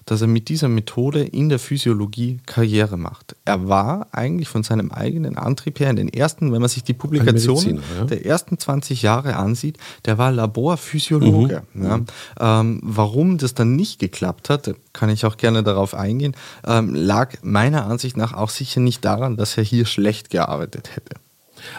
dass 0.06 0.22
er 0.22 0.26
mit 0.26 0.48
dieser 0.48 0.68
Methode 0.68 1.22
in 1.22 1.50
der 1.50 1.58
Physiologie 1.58 2.40
Karriere 2.46 2.96
macht. 2.96 3.36
Er 3.44 3.68
war 3.68 4.06
eigentlich 4.12 4.48
von 4.48 4.62
seinem 4.62 4.90
eigenen 4.90 5.36
Antrieb 5.36 5.80
her 5.80 5.90
in 5.90 5.96
den 5.96 6.08
ersten, 6.08 6.50
wenn 6.50 6.62
man 6.62 6.70
sich 6.70 6.82
die 6.82 6.94
Publikation 6.94 7.82
ja. 7.98 8.04
der 8.06 8.24
ersten 8.24 8.58
20 8.58 9.02
Jahre 9.02 9.36
ansieht, 9.36 9.76
der 10.06 10.16
war 10.16 10.32
Laborphysiologe. 10.32 11.64
Mhm. 11.74 11.84
Ja. 11.84 12.60
Ähm, 12.60 12.80
warum 12.82 13.36
das 13.36 13.52
dann 13.52 13.76
nicht 13.76 13.98
geklappt 13.98 14.48
hat, 14.48 14.74
kann 14.94 15.10
ich 15.10 15.26
auch 15.26 15.36
gerne 15.36 15.62
darauf 15.62 15.92
eingehen, 15.92 16.34
ähm, 16.66 16.94
lag 16.94 17.34
meiner 17.42 17.84
Ansicht 17.84 18.16
nach 18.16 18.32
auch 18.32 18.48
sicher 18.48 18.80
nicht 18.80 19.04
daran, 19.04 19.36
dass 19.36 19.58
er 19.58 19.62
hier 19.62 19.84
schlecht 19.84 20.30
gearbeitet 20.30 20.96
hätte. 20.96 21.16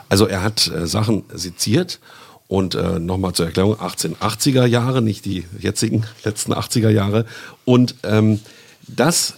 Also 0.09 0.27
er 0.27 0.43
hat 0.43 0.67
äh, 0.67 0.87
Sachen 0.87 1.23
seziert 1.33 1.99
und 2.47 2.75
äh, 2.75 2.99
nochmal 2.99 3.33
zur 3.33 3.45
Erklärung, 3.45 3.75
1880er 3.75 4.65
Jahre, 4.65 5.01
nicht 5.01 5.25
die 5.25 5.45
jetzigen 5.59 6.05
letzten 6.23 6.53
80er 6.53 6.89
Jahre. 6.89 7.25
Und 7.65 7.95
ähm, 8.03 8.39
das 8.87 9.35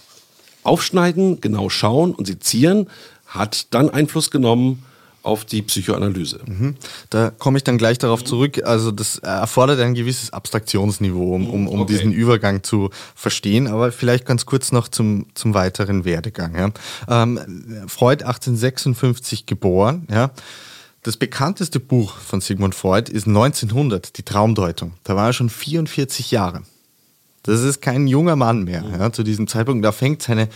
Aufschneiden, 0.62 1.40
genau 1.40 1.68
schauen 1.68 2.14
und 2.14 2.26
sezieren 2.26 2.88
hat 3.26 3.72
dann 3.74 3.90
Einfluss 3.90 4.30
genommen 4.30 4.84
auf 5.24 5.44
die 5.44 5.62
Psychoanalyse. 5.62 6.40
Mhm. 6.44 6.76
Da 7.10 7.30
komme 7.30 7.56
ich 7.56 7.64
dann 7.64 7.78
gleich 7.78 7.98
darauf 7.98 8.22
zurück. 8.22 8.62
Also 8.62 8.90
das 8.90 9.18
erfordert 9.18 9.80
ein 9.80 9.94
gewisses 9.94 10.32
Abstraktionsniveau, 10.32 11.34
um, 11.34 11.48
um, 11.48 11.66
um 11.66 11.80
okay. 11.80 11.94
diesen 11.94 12.12
Übergang 12.12 12.62
zu 12.62 12.90
verstehen. 13.14 13.66
Aber 13.66 13.90
vielleicht 13.90 14.26
ganz 14.26 14.44
kurz 14.44 14.70
noch 14.70 14.86
zum, 14.86 15.26
zum 15.34 15.54
weiteren 15.54 16.04
Werdegang. 16.04 16.54
Ja. 16.54 17.22
Ähm, 17.22 17.40
Freud 17.88 18.22
1856 18.22 19.46
geboren. 19.46 20.06
Ja 20.10 20.30
Das 21.02 21.16
bekannteste 21.16 21.80
Buch 21.80 22.18
von 22.18 22.42
Sigmund 22.42 22.74
Freud 22.74 23.10
ist 23.10 23.26
1900, 23.26 24.18
die 24.18 24.22
Traumdeutung. 24.24 24.92
Da 25.04 25.16
war 25.16 25.28
er 25.28 25.32
schon 25.32 25.48
44 25.48 26.30
Jahre. 26.32 26.62
Das 27.44 27.62
ist 27.62 27.80
kein 27.80 28.06
junger 28.06 28.36
Mann 28.36 28.64
mehr 28.64 28.84
ja, 28.98 29.12
zu 29.12 29.22
diesem 29.22 29.46
Zeitpunkt. 29.46 29.84
Da 29.84 29.92
fängt 29.92 30.22
seine 30.22 30.48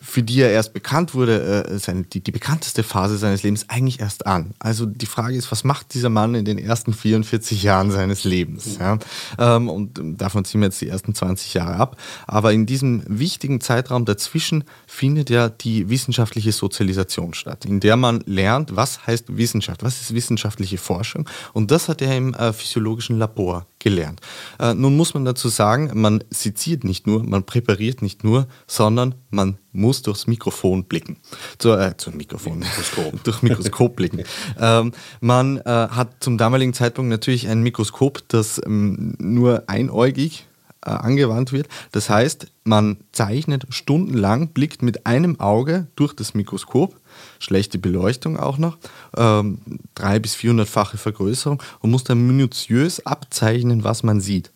für 0.00 0.22
die 0.22 0.40
er 0.40 0.50
erst 0.50 0.72
bekannt 0.72 1.14
wurde, 1.14 1.66
äh, 1.68 1.78
seine, 1.78 2.02
die, 2.04 2.20
die 2.20 2.30
bekannteste 2.30 2.82
Phase 2.82 3.18
seines 3.18 3.42
Lebens 3.42 3.68
eigentlich 3.68 4.00
erst 4.00 4.26
an. 4.26 4.54
Also 4.58 4.86
die 4.86 5.06
Frage 5.06 5.36
ist, 5.36 5.50
was 5.50 5.64
macht 5.64 5.94
dieser 5.94 6.08
Mann 6.08 6.34
in 6.34 6.44
den 6.44 6.58
ersten 6.58 6.92
44 6.92 7.62
Jahren 7.62 7.90
seines 7.90 8.24
Lebens? 8.24 8.78
Ja? 8.78 8.98
Ähm, 9.38 9.68
und 9.68 9.98
davon 10.20 10.44
ziehen 10.44 10.60
wir 10.60 10.68
jetzt 10.68 10.80
die 10.80 10.88
ersten 10.88 11.14
20 11.14 11.54
Jahre 11.54 11.74
ab. 11.74 11.96
Aber 12.26 12.52
in 12.52 12.66
diesem 12.66 13.02
wichtigen 13.06 13.60
Zeitraum 13.60 14.04
dazwischen 14.04 14.64
findet 14.86 15.30
ja 15.30 15.48
die 15.48 15.88
wissenschaftliche 15.88 16.52
Sozialisation 16.52 17.34
statt, 17.34 17.64
in 17.64 17.80
der 17.80 17.96
man 17.96 18.22
lernt, 18.26 18.76
was 18.76 19.06
heißt 19.06 19.36
Wissenschaft, 19.36 19.82
was 19.82 20.00
ist 20.00 20.14
wissenschaftliche 20.14 20.78
Forschung. 20.78 21.28
Und 21.52 21.70
das 21.70 21.88
hat 21.88 22.02
er 22.02 22.16
im 22.16 22.34
äh, 22.34 22.52
physiologischen 22.52 23.18
Labor 23.18 23.66
gelernt. 23.78 24.20
Äh, 24.58 24.74
nun 24.74 24.96
muss 24.96 25.14
man 25.14 25.24
dazu 25.24 25.48
sagen, 25.48 25.90
man 25.94 26.24
seziert 26.30 26.84
nicht 26.84 27.06
nur, 27.06 27.22
man 27.22 27.44
präpariert 27.44 28.02
nicht 28.02 28.24
nur, 28.24 28.46
sondern 28.66 29.14
man 29.30 29.58
muss 29.72 30.02
durchs 30.02 30.26
Mikrofon 30.26 30.84
blicken. 30.84 31.18
Zu, 31.58 31.72
äh, 31.72 31.96
zum 31.96 32.16
Mikrofon. 32.16 32.58
Mikroskop. 32.58 33.24
durch 33.24 33.42
Mikroskop 33.42 33.96
blicken. 33.96 34.24
Ähm, 34.58 34.92
man 35.20 35.58
äh, 35.58 35.62
hat 35.64 36.16
zum 36.20 36.38
damaligen 36.38 36.74
Zeitpunkt 36.74 37.10
natürlich 37.10 37.48
ein 37.48 37.62
Mikroskop, 37.62 38.22
das 38.28 38.60
ähm, 38.64 39.14
nur 39.18 39.64
einäugig 39.68 40.46
äh, 40.84 40.90
angewandt 40.90 41.52
wird. 41.52 41.68
Das 41.92 42.08
heißt, 42.08 42.48
man 42.64 42.98
zeichnet 43.12 43.66
stundenlang, 43.70 44.48
blickt 44.48 44.82
mit 44.82 45.06
einem 45.06 45.40
Auge 45.40 45.88
durch 45.96 46.14
das 46.14 46.34
Mikroskop, 46.34 46.94
schlechte 47.38 47.78
Beleuchtung 47.78 48.38
auch 48.38 48.58
noch, 48.58 48.78
ähm, 49.16 49.58
drei 49.94 50.18
bis 50.18 50.34
vierhundertfache 50.34 50.98
Vergrößerung 50.98 51.62
und 51.80 51.90
muss 51.90 52.04
dann 52.04 52.26
minutiös 52.26 53.04
abzeichnen, 53.06 53.84
was 53.84 54.02
man 54.02 54.20
sieht. 54.20 54.50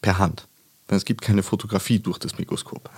Per 0.00 0.18
Hand. 0.18 0.46
Es 0.96 1.04
gibt 1.04 1.22
keine 1.22 1.42
Fotografie 1.42 1.98
durch 1.98 2.18
das 2.18 2.38
Mikroskop. 2.38 2.90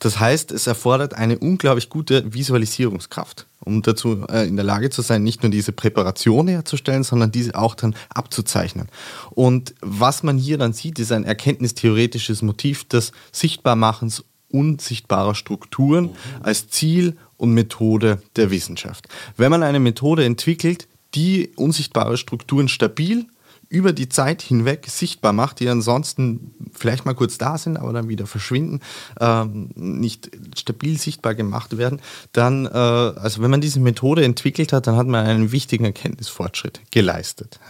Das 0.00 0.18
heißt, 0.20 0.52
es 0.52 0.66
erfordert 0.66 1.14
eine 1.14 1.38
unglaublich 1.38 1.88
gute 1.88 2.32
Visualisierungskraft, 2.32 3.46
um 3.64 3.82
dazu 3.82 4.26
äh, 4.28 4.46
in 4.46 4.56
der 4.56 4.64
Lage 4.64 4.90
zu 4.90 5.02
sein, 5.02 5.22
nicht 5.22 5.42
nur 5.42 5.50
diese 5.50 5.72
Präparation 5.72 6.48
herzustellen, 6.48 7.04
sondern 7.04 7.32
diese 7.32 7.54
auch 7.54 7.74
dann 7.74 7.94
abzuzeichnen. 8.10 8.88
Und 9.30 9.74
was 9.80 10.22
man 10.22 10.38
hier 10.38 10.58
dann 10.58 10.72
sieht, 10.72 10.98
ist 10.98 11.12
ein 11.12 11.24
erkenntnistheoretisches 11.24 12.42
Motiv 12.42 12.86
des 12.88 13.12
Sichtbarmachens 13.32 14.24
unsichtbarer 14.50 15.34
Strukturen 15.34 16.10
als 16.42 16.68
Ziel 16.68 17.16
und 17.38 17.54
Methode 17.54 18.20
der 18.36 18.50
Wissenschaft. 18.50 19.08
Wenn 19.38 19.50
man 19.50 19.62
eine 19.62 19.80
Methode 19.80 20.24
entwickelt, 20.24 20.86
die 21.14 21.48
unsichtbare 21.56 22.18
Strukturen 22.18 22.68
stabil 22.68 23.26
über 23.70 23.92
die 23.92 24.08
Zeit 24.08 24.40
hinweg 24.40 24.86
sichtbar 24.88 25.34
macht, 25.34 25.60
die 25.60 25.68
ansonsten 25.68 26.54
vielleicht 26.72 27.04
mal 27.04 27.14
kurz 27.14 27.36
da 27.36 27.58
sind, 27.58 27.76
aber 27.76 27.92
dann 27.92 28.08
wieder 28.08 28.26
verschwinden, 28.26 28.80
ähm, 29.20 29.70
nicht 29.74 30.30
stabil 30.56 30.98
sichtbar 30.98 31.34
gemacht 31.34 31.76
werden, 31.76 32.00
dann, 32.32 32.64
äh, 32.64 32.68
also 32.70 33.42
wenn 33.42 33.50
man 33.50 33.60
diese 33.60 33.80
Methode 33.80 34.24
entwickelt 34.24 34.72
hat, 34.72 34.86
dann 34.86 34.96
hat 34.96 35.06
man 35.06 35.26
einen 35.26 35.52
wichtigen 35.52 35.84
Erkenntnisfortschritt 35.84 36.80
geleistet. 36.90 37.60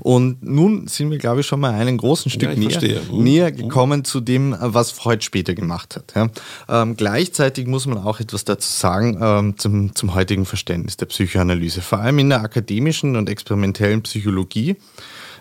Und 0.00 0.42
nun 0.42 0.88
sind 0.88 1.10
wir, 1.10 1.18
glaube 1.18 1.40
ich, 1.40 1.46
schon 1.46 1.60
mal 1.60 1.74
einen 1.74 1.98
großen 1.98 2.30
Stück 2.30 2.50
ja, 2.50 2.54
näher, 2.56 3.02
mhm. 3.10 3.22
näher, 3.22 3.52
mhm. 3.52 3.56
gekommen 3.56 4.04
zu 4.04 4.20
dem, 4.20 4.56
was 4.58 4.90
Freud 4.90 5.22
später 5.22 5.54
gemacht 5.54 5.96
hat. 5.96 6.14
Ja. 6.14 6.30
Ähm, 6.68 6.96
gleichzeitig 6.96 7.66
muss 7.66 7.86
man 7.86 7.98
auch 7.98 8.20
etwas 8.20 8.44
dazu 8.44 8.68
sagen 8.68 9.18
ähm, 9.20 9.58
zum, 9.58 9.94
zum 9.94 10.14
heutigen 10.14 10.46
Verständnis 10.46 10.96
der 10.96 11.06
Psychoanalyse, 11.06 11.82
vor 11.82 11.98
allem 11.98 12.18
in 12.20 12.30
der 12.30 12.40
akademischen 12.40 13.16
und 13.16 13.28
experimentellen 13.28 14.02
Psychologie 14.02 14.76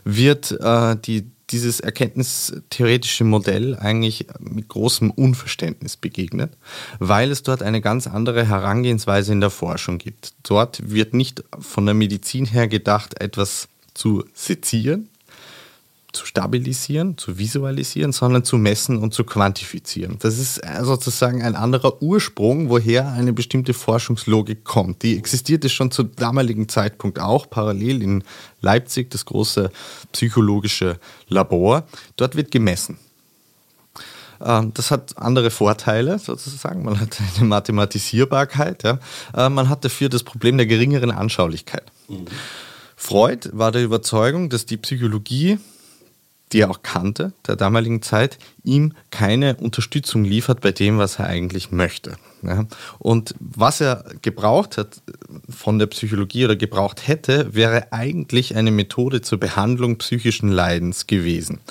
wird 0.06 0.52
äh, 0.52 0.96
die, 0.96 1.30
dieses 1.50 1.82
erkenntnistheoretische 1.82 3.24
Modell 3.26 3.76
eigentlich 3.76 4.28
mit 4.40 4.70
großem 4.70 5.12
Unverständnis 5.12 5.98
begegnet, 5.98 6.54
weil 7.00 7.32
es 7.32 7.44
dort 7.44 7.62
eine 7.62 7.82
ganz 7.82 8.08
andere 8.08 8.48
Herangehensweise 8.48 9.34
in 9.34 9.42
der 9.42 9.50
Forschung 9.50 9.98
gibt. 9.98 10.34
Dort 10.44 10.90
wird 10.90 11.14
nicht 11.14 11.44
von 11.60 11.86
der 11.86 11.96
Medizin 11.96 12.46
her 12.46 12.68
gedacht, 12.68 13.20
etwas 13.20 13.68
zu 13.94 14.24
sezieren, 14.34 15.10
zu 16.16 16.26
stabilisieren, 16.26 17.18
zu 17.18 17.38
visualisieren, 17.38 18.12
sondern 18.12 18.44
zu 18.44 18.58
messen 18.58 18.98
und 18.98 19.14
zu 19.14 19.24
quantifizieren. 19.24 20.18
Das 20.20 20.40
ist 20.40 20.60
äh, 20.60 20.84
sozusagen 20.84 21.44
ein 21.44 21.56
anderer 21.56 22.02
Ursprung, 22.02 22.70
woher 22.70 23.12
eine 23.12 23.34
bestimmte 23.34 23.74
Forschungslogik 23.74 24.64
kommt. 24.64 25.04
Die 25.04 25.18
existierte 25.18 25.70
schon 25.70 25.92
zu 25.92 26.04
damaligen 26.04 26.70
Zeitpunkt 26.70 27.20
auch 27.20 27.50
parallel 27.50 28.02
in 28.02 28.24
Leipzig, 28.62 29.12
das 29.12 29.26
große 29.26 29.70
psychologische 30.12 31.00
Labor. 31.28 31.84
Dort 32.16 32.36
wird 32.36 32.52
gemessen. 32.52 32.98
Ähm, 34.44 34.74
das 34.74 34.92
hat 34.92 35.18
andere 35.18 35.52
Vorteile 35.52 36.20
sozusagen. 36.20 36.84
Man 36.84 37.00
hat 37.00 37.18
eine 37.38 37.48
Mathematisierbarkeit. 37.48 38.84
Ja. 38.84 39.00
Äh, 39.36 39.50
man 39.50 39.70
hat 39.70 39.86
dafür 39.86 40.10
das 40.10 40.24
Problem 40.24 40.58
der 40.58 40.66
geringeren 40.66 41.12
Anschaulichkeit. 41.12 41.92
Mhm. 42.08 42.26
Freud 42.96 43.50
war 43.54 43.72
der 43.72 43.84
Überzeugung, 43.84 44.50
dass 44.50 44.66
die 44.66 44.78
Psychologie 44.78 45.60
die 46.52 46.62
er 46.62 46.70
auch 46.70 46.84
kannte, 46.84 47.34
der 47.48 47.56
damaligen 47.56 48.02
Zeit, 48.02 48.38
ihm 48.64 48.94
keine 49.10 49.56
Unterstützung 49.56 50.24
liefert 50.24 50.62
bei 50.62 50.72
dem, 50.72 50.98
was 50.98 51.20
er 51.20 51.28
eigentlich 51.28 51.72
möchte. 51.72 52.18
Ja. 52.44 52.66
Und 53.00 53.34
was 53.40 53.82
er 53.82 54.06
gebraucht 54.22 54.78
hat 54.78 55.02
von 55.50 55.80
der 55.80 55.88
Psychologie 55.88 56.46
oder 56.46 56.56
gebraucht 56.56 57.08
hätte, 57.08 57.56
wäre 57.56 57.92
eigentlich 57.92 58.56
eine 58.56 58.72
Methode 58.72 59.22
zur 59.22 59.40
Behandlung 59.40 59.98
psychischen 59.98 60.50
Leidens 60.50 61.08
gewesen 61.08 61.62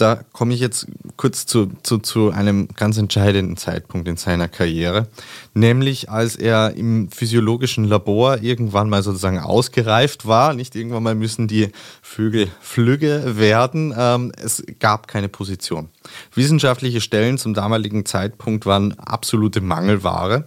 da 0.00 0.24
komme 0.32 0.54
ich 0.54 0.60
jetzt 0.60 0.86
kurz 1.16 1.46
zu, 1.46 1.70
zu, 1.82 1.98
zu 1.98 2.30
einem 2.30 2.68
ganz 2.68 2.96
entscheidenden 2.96 3.56
Zeitpunkt 3.56 4.08
in 4.08 4.16
seiner 4.16 4.48
Karriere, 4.48 5.08
nämlich 5.54 6.10
als 6.10 6.36
er 6.36 6.74
im 6.74 7.10
physiologischen 7.10 7.84
Labor 7.84 8.42
irgendwann 8.42 8.88
mal 8.88 9.02
sozusagen 9.02 9.38
ausgereift 9.38 10.26
war. 10.26 10.54
Nicht 10.54 10.76
irgendwann 10.76 11.02
mal 11.02 11.14
müssen 11.14 11.48
die 11.48 11.68
Vögel 12.02 12.48
flügge 12.60 13.38
werden. 13.38 13.94
Ähm, 13.96 14.32
es 14.36 14.62
gab 14.78 15.08
keine 15.08 15.28
Position. 15.28 15.88
Wissenschaftliche 16.34 17.00
Stellen 17.00 17.36
zum 17.36 17.54
damaligen 17.54 18.06
Zeitpunkt 18.06 18.66
waren 18.66 18.98
absolute 18.98 19.60
Mangelware. 19.60 20.44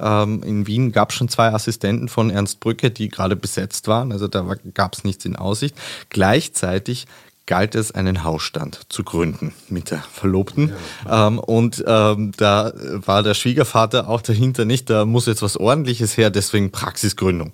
Ähm, 0.00 0.42
in 0.42 0.66
Wien 0.66 0.92
gab 0.92 1.10
es 1.10 1.16
schon 1.16 1.28
zwei 1.28 1.52
Assistenten 1.52 2.08
von 2.08 2.30
Ernst 2.30 2.60
Brücke, 2.60 2.90
die 2.90 3.08
gerade 3.08 3.36
besetzt 3.36 3.86
waren. 3.88 4.12
Also 4.12 4.26
da 4.26 4.44
gab 4.74 4.94
es 4.94 5.04
nichts 5.04 5.24
in 5.24 5.36
Aussicht. 5.36 5.76
Gleichzeitig 6.10 7.06
galt 7.46 7.74
es, 7.74 7.92
einen 7.92 8.24
Hausstand 8.24 8.80
zu 8.88 9.04
gründen 9.04 9.54
mit 9.68 9.90
der 9.90 9.98
Verlobten. 9.98 10.72
Ja. 11.04 11.28
Ähm, 11.28 11.38
und 11.38 11.82
ähm, 11.86 12.32
da 12.36 12.72
war 12.74 13.22
der 13.22 13.34
Schwiegervater 13.34 14.08
auch 14.08 14.20
dahinter 14.20 14.64
nicht, 14.64 14.90
da 14.90 15.04
muss 15.04 15.26
jetzt 15.26 15.42
was 15.42 15.56
Ordentliches 15.56 16.16
her, 16.16 16.30
deswegen 16.30 16.72
Praxisgründung. 16.72 17.52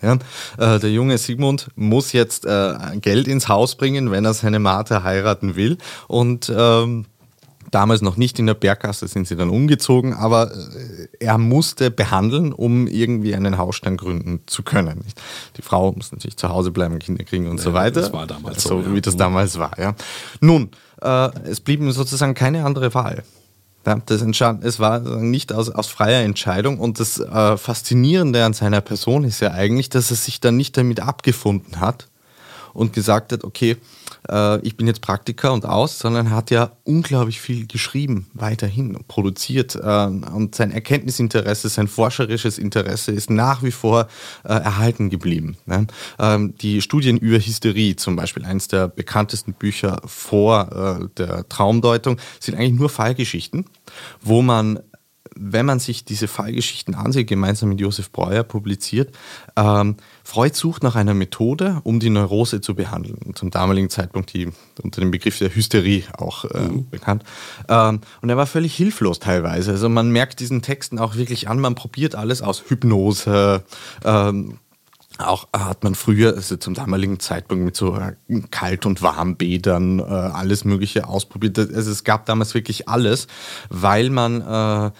Ja, 0.00 0.14
äh, 0.58 0.80
der 0.80 0.90
junge 0.90 1.16
Sigmund 1.16 1.68
muss 1.76 2.12
jetzt 2.12 2.44
äh, 2.44 2.74
Geld 3.00 3.28
ins 3.28 3.48
Haus 3.48 3.76
bringen, 3.76 4.10
wenn 4.10 4.24
er 4.24 4.34
seine 4.34 4.58
Martha 4.58 5.04
heiraten 5.04 5.54
will. 5.54 5.78
Und 6.08 6.52
ähm, 6.54 7.06
damals 7.70 8.02
noch 8.02 8.16
nicht 8.16 8.38
in 8.38 8.46
der 8.46 8.54
Berggasse, 8.54 9.06
sind 9.06 9.28
sie 9.28 9.36
dann 9.36 9.48
umgezogen, 9.48 10.12
aber 10.12 10.52
äh, 10.52 11.01
er 11.22 11.38
musste 11.38 11.90
behandeln, 11.90 12.52
um 12.52 12.86
irgendwie 12.86 13.34
einen 13.34 13.56
Hausstand 13.56 14.00
gründen 14.00 14.40
zu 14.46 14.62
können. 14.62 15.04
Die 15.56 15.62
Frau 15.62 15.92
muss 15.92 16.12
natürlich 16.12 16.36
zu 16.36 16.48
Hause 16.48 16.70
bleiben, 16.70 16.98
Kinder 16.98 17.24
kriegen 17.24 17.48
und 17.48 17.58
ja, 17.58 17.64
so 17.64 17.72
weiter. 17.72 18.00
Das 18.00 18.12
war 18.12 18.26
damals 18.26 18.62
so, 18.62 18.82
so 18.82 18.94
wie 18.94 19.00
das 19.00 19.16
damals 19.16 19.58
war. 19.58 19.78
Ja. 19.78 19.94
Nun, 20.40 20.70
äh, 21.00 21.30
es 21.44 21.60
blieb 21.60 21.80
ihm 21.80 21.92
sozusagen 21.92 22.34
keine 22.34 22.64
andere 22.64 22.92
Wahl. 22.94 23.22
Ja, 23.86 23.96
das 24.06 24.22
entstand, 24.22 24.64
es 24.64 24.78
war 24.78 25.00
nicht 25.00 25.52
aus, 25.52 25.68
aus 25.68 25.88
freier 25.88 26.22
Entscheidung 26.22 26.78
und 26.78 27.00
das 27.00 27.18
äh, 27.18 27.56
Faszinierende 27.56 28.44
an 28.44 28.52
seiner 28.52 28.80
Person 28.80 29.24
ist 29.24 29.40
ja 29.40 29.50
eigentlich, 29.50 29.88
dass 29.88 30.10
er 30.10 30.16
sich 30.16 30.40
dann 30.40 30.56
nicht 30.56 30.76
damit 30.76 31.00
abgefunden 31.00 31.80
hat 31.80 32.08
und 32.74 32.92
gesagt 32.92 33.32
hat, 33.32 33.42
okay, 33.42 33.76
äh, 34.28 34.60
ich 34.60 34.76
bin 34.76 34.86
jetzt 34.86 35.00
Praktiker 35.00 35.52
und 35.52 35.66
aus, 35.66 35.98
sondern 35.98 36.30
hat 36.30 36.50
ja 36.50 36.72
unglaublich 36.84 37.40
viel 37.40 37.66
geschrieben, 37.66 38.26
weiterhin 38.34 38.98
produziert. 39.08 39.76
Äh, 39.76 40.06
und 40.06 40.54
sein 40.54 40.70
Erkenntnisinteresse, 40.70 41.68
sein 41.68 41.88
forscherisches 41.88 42.58
Interesse 42.58 43.12
ist 43.12 43.30
nach 43.30 43.62
wie 43.62 43.70
vor 43.70 44.08
äh, 44.44 44.48
erhalten 44.52 45.10
geblieben. 45.10 45.56
Ne? 45.66 45.86
Ähm, 46.18 46.54
die 46.60 46.80
Studien 46.80 47.18
über 47.18 47.38
Hysterie, 47.38 47.96
zum 47.96 48.16
Beispiel 48.16 48.44
eines 48.44 48.68
der 48.68 48.88
bekanntesten 48.88 49.54
Bücher 49.54 50.00
vor 50.06 51.00
äh, 51.02 51.08
der 51.16 51.48
Traumdeutung, 51.48 52.18
sind 52.40 52.56
eigentlich 52.56 52.78
nur 52.78 52.88
Fallgeschichten, 52.88 53.66
wo 54.20 54.42
man 54.42 54.80
wenn 55.36 55.66
man 55.66 55.78
sich 55.78 56.04
diese 56.04 56.28
Fallgeschichten 56.28 56.94
ansieht, 56.94 57.28
gemeinsam 57.28 57.70
mit 57.70 57.80
Josef 57.80 58.10
Breuer 58.10 58.42
publiziert, 58.42 59.14
ähm, 59.56 59.96
Freud 60.24 60.54
sucht 60.54 60.82
nach 60.82 60.96
einer 60.96 61.14
Methode, 61.14 61.80
um 61.84 62.00
die 62.00 62.10
Neurose 62.10 62.60
zu 62.60 62.74
behandeln. 62.74 63.34
Zum 63.34 63.50
damaligen 63.50 63.90
Zeitpunkt 63.90 64.32
die 64.32 64.48
unter 64.82 65.00
dem 65.00 65.10
Begriff 65.10 65.38
der 65.38 65.54
Hysterie 65.54 66.04
auch 66.16 66.44
äh, 66.44 66.60
mhm. 66.60 66.88
bekannt. 66.90 67.24
Ähm, 67.68 68.00
und 68.20 68.30
er 68.30 68.36
war 68.36 68.46
völlig 68.46 68.74
hilflos 68.74 69.18
teilweise. 69.18 69.72
Also 69.72 69.88
man 69.88 70.10
merkt 70.10 70.40
diesen 70.40 70.62
Texten 70.62 70.98
auch 70.98 71.16
wirklich 71.16 71.48
an, 71.48 71.60
man 71.60 71.74
probiert 71.74 72.14
alles 72.14 72.42
aus 72.42 72.64
Hypnose, 72.68 73.64
ähm, 74.04 74.58
auch 75.18 75.48
hat 75.52 75.84
man 75.84 75.94
früher, 75.94 76.34
also 76.34 76.56
zum 76.56 76.74
damaligen 76.74 77.20
Zeitpunkt 77.20 77.64
mit 77.64 77.76
so 77.76 77.96
äh, 77.96 78.40
Kalt- 78.50 78.86
und 78.86 79.02
Warmbädern, 79.02 79.98
äh, 79.98 80.02
alles 80.02 80.64
Mögliche 80.64 81.06
ausprobiert. 81.06 81.58
Also 81.58 81.90
es 81.90 82.04
gab 82.04 82.26
damals 82.26 82.54
wirklich 82.54 82.88
alles, 82.88 83.26
weil 83.68 84.10
man 84.10 84.40
äh, 84.40 84.90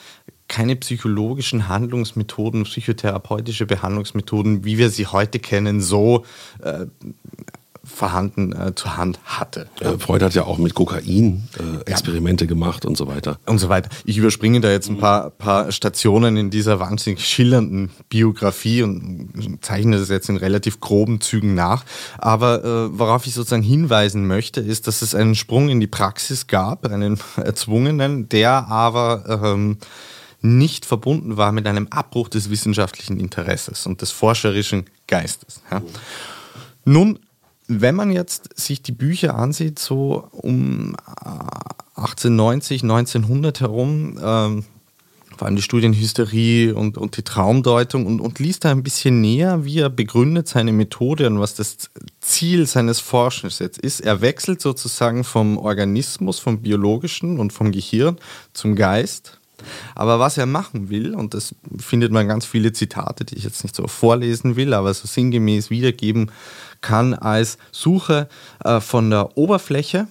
keine 0.53 0.77
psychologischen 0.77 1.69
Handlungsmethoden, 1.69 2.65
psychotherapeutische 2.65 3.65
Behandlungsmethoden, 3.65 4.65
wie 4.67 4.77
wir 4.77 4.91
sie 4.91 5.07
heute 5.07 5.39
kennen, 5.39 5.81
so 5.81 6.25
äh, 6.63 6.87
vorhanden 7.85 8.53
äh, 8.53 8.75
zur 8.75 8.99
Hand 8.99 9.19
hatte. 9.25 9.67
Äh, 9.81 9.99
Freud 9.99 10.23
hat 10.23 10.35
ja 10.35 10.45
auch 10.45 10.59
mit 10.59 10.75
Kokain 10.75 11.49
äh, 11.59 11.91
Experimente 11.91 12.45
ja. 12.45 12.49
gemacht 12.49 12.85
und 12.85 12.99
so 12.99 13.09
weiter. 13.09 13.39
Und 13.47 13.59
so 13.59 13.71
weiter. 13.71 13.89
Ich 14.05 14.19
überspringe 14.19 14.61
da 14.61 14.71
jetzt 14.71 14.91
ein 14.91 14.99
paar, 14.99 15.31
paar 15.31 15.73
Stationen 15.73 16.37
in 16.37 16.51
dieser 16.51 16.79
wahnsinnig 16.79 17.27
schillernden 17.27 17.91
Biografie 18.11 18.83
und 18.83 19.59
zeichne 19.63 19.99
das 19.99 20.11
jetzt 20.11 20.29
in 20.29 20.37
relativ 20.37 20.81
groben 20.81 21.23
Zügen 21.23 21.55
nach. 21.55 21.85
Aber 22.19 22.63
äh, 22.63 22.99
worauf 22.99 23.27
ich 23.27 23.33
sozusagen 23.33 23.63
hinweisen 23.63 24.27
möchte, 24.27 24.61
ist, 24.61 24.87
dass 24.87 25.01
es 25.01 25.15
einen 25.15 25.35
Sprung 25.35 25.71
in 25.71 25.81
die 25.81 25.87
Praxis 25.87 26.47
gab, 26.47 26.87
einen 26.87 27.19
erzwungenen, 27.37 28.29
der 28.29 28.69
aber 28.69 29.43
ähm, 29.43 29.79
nicht 30.43 30.85
verbunden 30.85 31.37
war 31.37 31.53
mit 31.53 31.67
einem 31.67 31.89
Abbruch 31.89 32.29
des 32.29 32.51
wissenschaftlichen 32.51 33.19
Interesses 33.19 33.87
und 33.87 34.03
des 34.03 34.11
forscherischen 34.11 34.87
Geistes. 35.07 35.63
Ja. 35.71 35.83
Nun 36.85 37.19
wenn 37.81 37.95
man 37.95 38.11
jetzt 38.11 38.59
sich 38.59 38.83
die 38.83 38.93
Bücher 38.93 39.37
ansieht, 39.37 39.79
so 39.79 40.29
um 40.33 40.97
1890, 41.95 42.83
äh, 42.83 42.87
1900 42.87 43.61
herum, 43.61 44.19
ähm, 44.23 44.65
vor 45.37 45.47
allem 45.47 45.57
die 45.57 45.63
Studienhysterie 45.63 46.75
und, 46.75 46.99
und 46.99 47.17
die 47.17 47.23
Traumdeutung 47.23 48.07
und, 48.07 48.21
und 48.21 48.39
liest 48.39 48.65
da 48.65 48.71
ein 48.71 48.83
bisschen 48.83 49.21
näher, 49.21 49.65
wie 49.65 49.79
er 49.79 49.91
begründet 49.91 50.47
seine 50.47 50.73
Methode 50.73 51.27
und 51.27 51.41
was 51.41 51.55
das 51.55 51.91
Ziel 52.21 52.67
seines 52.67 53.01
Forschens 53.01 53.59
jetzt 53.59 53.79
ist. 53.79 54.01
Er 54.01 54.21
wechselt 54.21 54.61
sozusagen 54.61 55.25
vom 55.25 55.57
Organismus, 55.57 56.39
vom 56.39 56.61
biologischen 56.61 57.39
und 57.39 57.53
vom 57.53 57.73
Gehirn 57.73 58.19
zum 58.53 58.77
Geist. 58.77 59.41
Aber 59.95 60.19
was 60.19 60.39
er 60.39 60.47
machen 60.47 60.91
will, 60.91 61.15
und 61.15 61.35
das 61.35 61.55
findet 61.79 62.13
man 62.13 62.29
ganz 62.29 62.45
viele 62.45 62.73
Zitate, 62.73 63.25
die 63.25 63.37
ich 63.37 63.45
jetzt 63.45 63.63
nicht 63.63 63.77
so 63.77 63.87
vorlesen 63.87 64.57
will, 64.57 64.75
aber 64.75 64.93
so 64.95 65.07
sinngemäß 65.07 65.71
wiedergeben 65.71 66.31
kann 66.81 67.15
als 67.15 67.59
Suche 67.71 68.29
äh, 68.65 68.81
von 68.81 69.11
der 69.11 69.37
Oberfläche, 69.37 70.09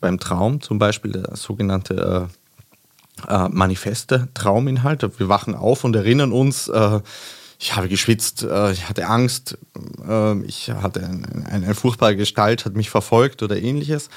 beim 0.00 0.20
Traum 0.20 0.60
zum 0.60 0.78
Beispiel 0.78 1.12
der 1.12 1.34
sogenannte 1.34 2.28
äh, 2.28 3.34
äh, 3.34 3.48
manifeste 3.48 4.28
Trauminhalt. 4.34 5.02
Wir 5.18 5.28
wachen 5.28 5.54
auf 5.54 5.84
und 5.84 5.96
erinnern 5.96 6.32
uns, 6.32 6.68
äh, 6.68 7.00
ich 7.58 7.74
habe 7.74 7.88
geschwitzt, 7.88 8.42
äh, 8.42 8.72
ich 8.72 8.88
hatte 8.88 9.06
Angst, 9.06 9.56
äh, 10.06 10.38
ich 10.42 10.70
hatte 10.70 11.04
eine, 11.04 11.46
eine, 11.46 11.74
furchtbare 11.74 12.16
Gestalt, 12.16 12.64
hat 12.64 12.74
mich 12.74 12.90
verfolgt 12.90 13.42
oder 13.42 13.56
ähnliches, 13.56 14.10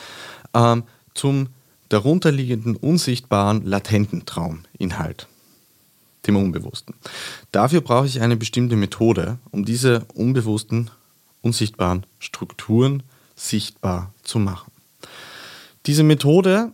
ähm, 0.54 0.84
zum 1.14 1.48
darunterliegenden, 1.90 2.76
unsichtbaren, 2.76 3.66
latenten 3.66 4.26
Trauminhalt 4.26 5.28
dem 6.26 6.36
Unbewussten. 6.36 6.94
Dafür 7.52 7.82
brauche 7.82 8.06
ich 8.06 8.22
eine 8.22 8.36
bestimmte 8.36 8.76
Methode, 8.76 9.40
um 9.52 9.66
diese 9.66 10.06
unbewussten, 10.14 10.92
unsichtbaren 11.42 12.06
Strukturen 12.20 13.04
sichtbar 13.36 14.14
zu 14.24 14.40
machen. 14.40 14.72
Diese 15.86 16.04
Methode 16.04 16.74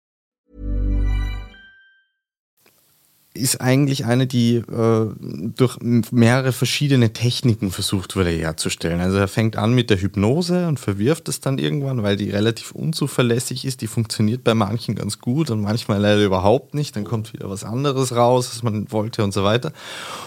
Ist 3.33 3.61
eigentlich 3.61 4.05
eine, 4.05 4.27
die 4.27 4.55
äh, 4.55 5.09
durch 5.55 5.77
mehrere 5.79 6.51
verschiedene 6.51 7.13
Techniken 7.13 7.71
versucht 7.71 8.17
wurde 8.17 8.31
herzustellen. 8.31 8.99
Also 8.99 9.17
er 9.17 9.29
fängt 9.29 9.55
an 9.55 9.73
mit 9.73 9.89
der 9.89 10.01
Hypnose 10.01 10.67
und 10.67 10.81
verwirft 10.81 11.29
es 11.29 11.39
dann 11.39 11.57
irgendwann, 11.57 12.03
weil 12.03 12.17
die 12.17 12.29
relativ 12.29 12.71
unzuverlässig 12.71 13.63
ist. 13.63 13.79
Die 13.79 13.87
funktioniert 13.87 14.43
bei 14.43 14.53
manchen 14.53 14.95
ganz 14.95 15.19
gut 15.19 15.49
und 15.49 15.61
manchmal 15.61 16.01
leider 16.01 16.23
überhaupt 16.23 16.73
nicht. 16.73 16.97
Dann 16.97 17.05
kommt 17.05 17.31
wieder 17.31 17.49
was 17.49 17.63
anderes 17.63 18.13
raus, 18.13 18.49
was 18.51 18.63
man 18.63 18.91
wollte 18.91 19.23
und 19.23 19.33
so 19.33 19.45
weiter. 19.45 19.71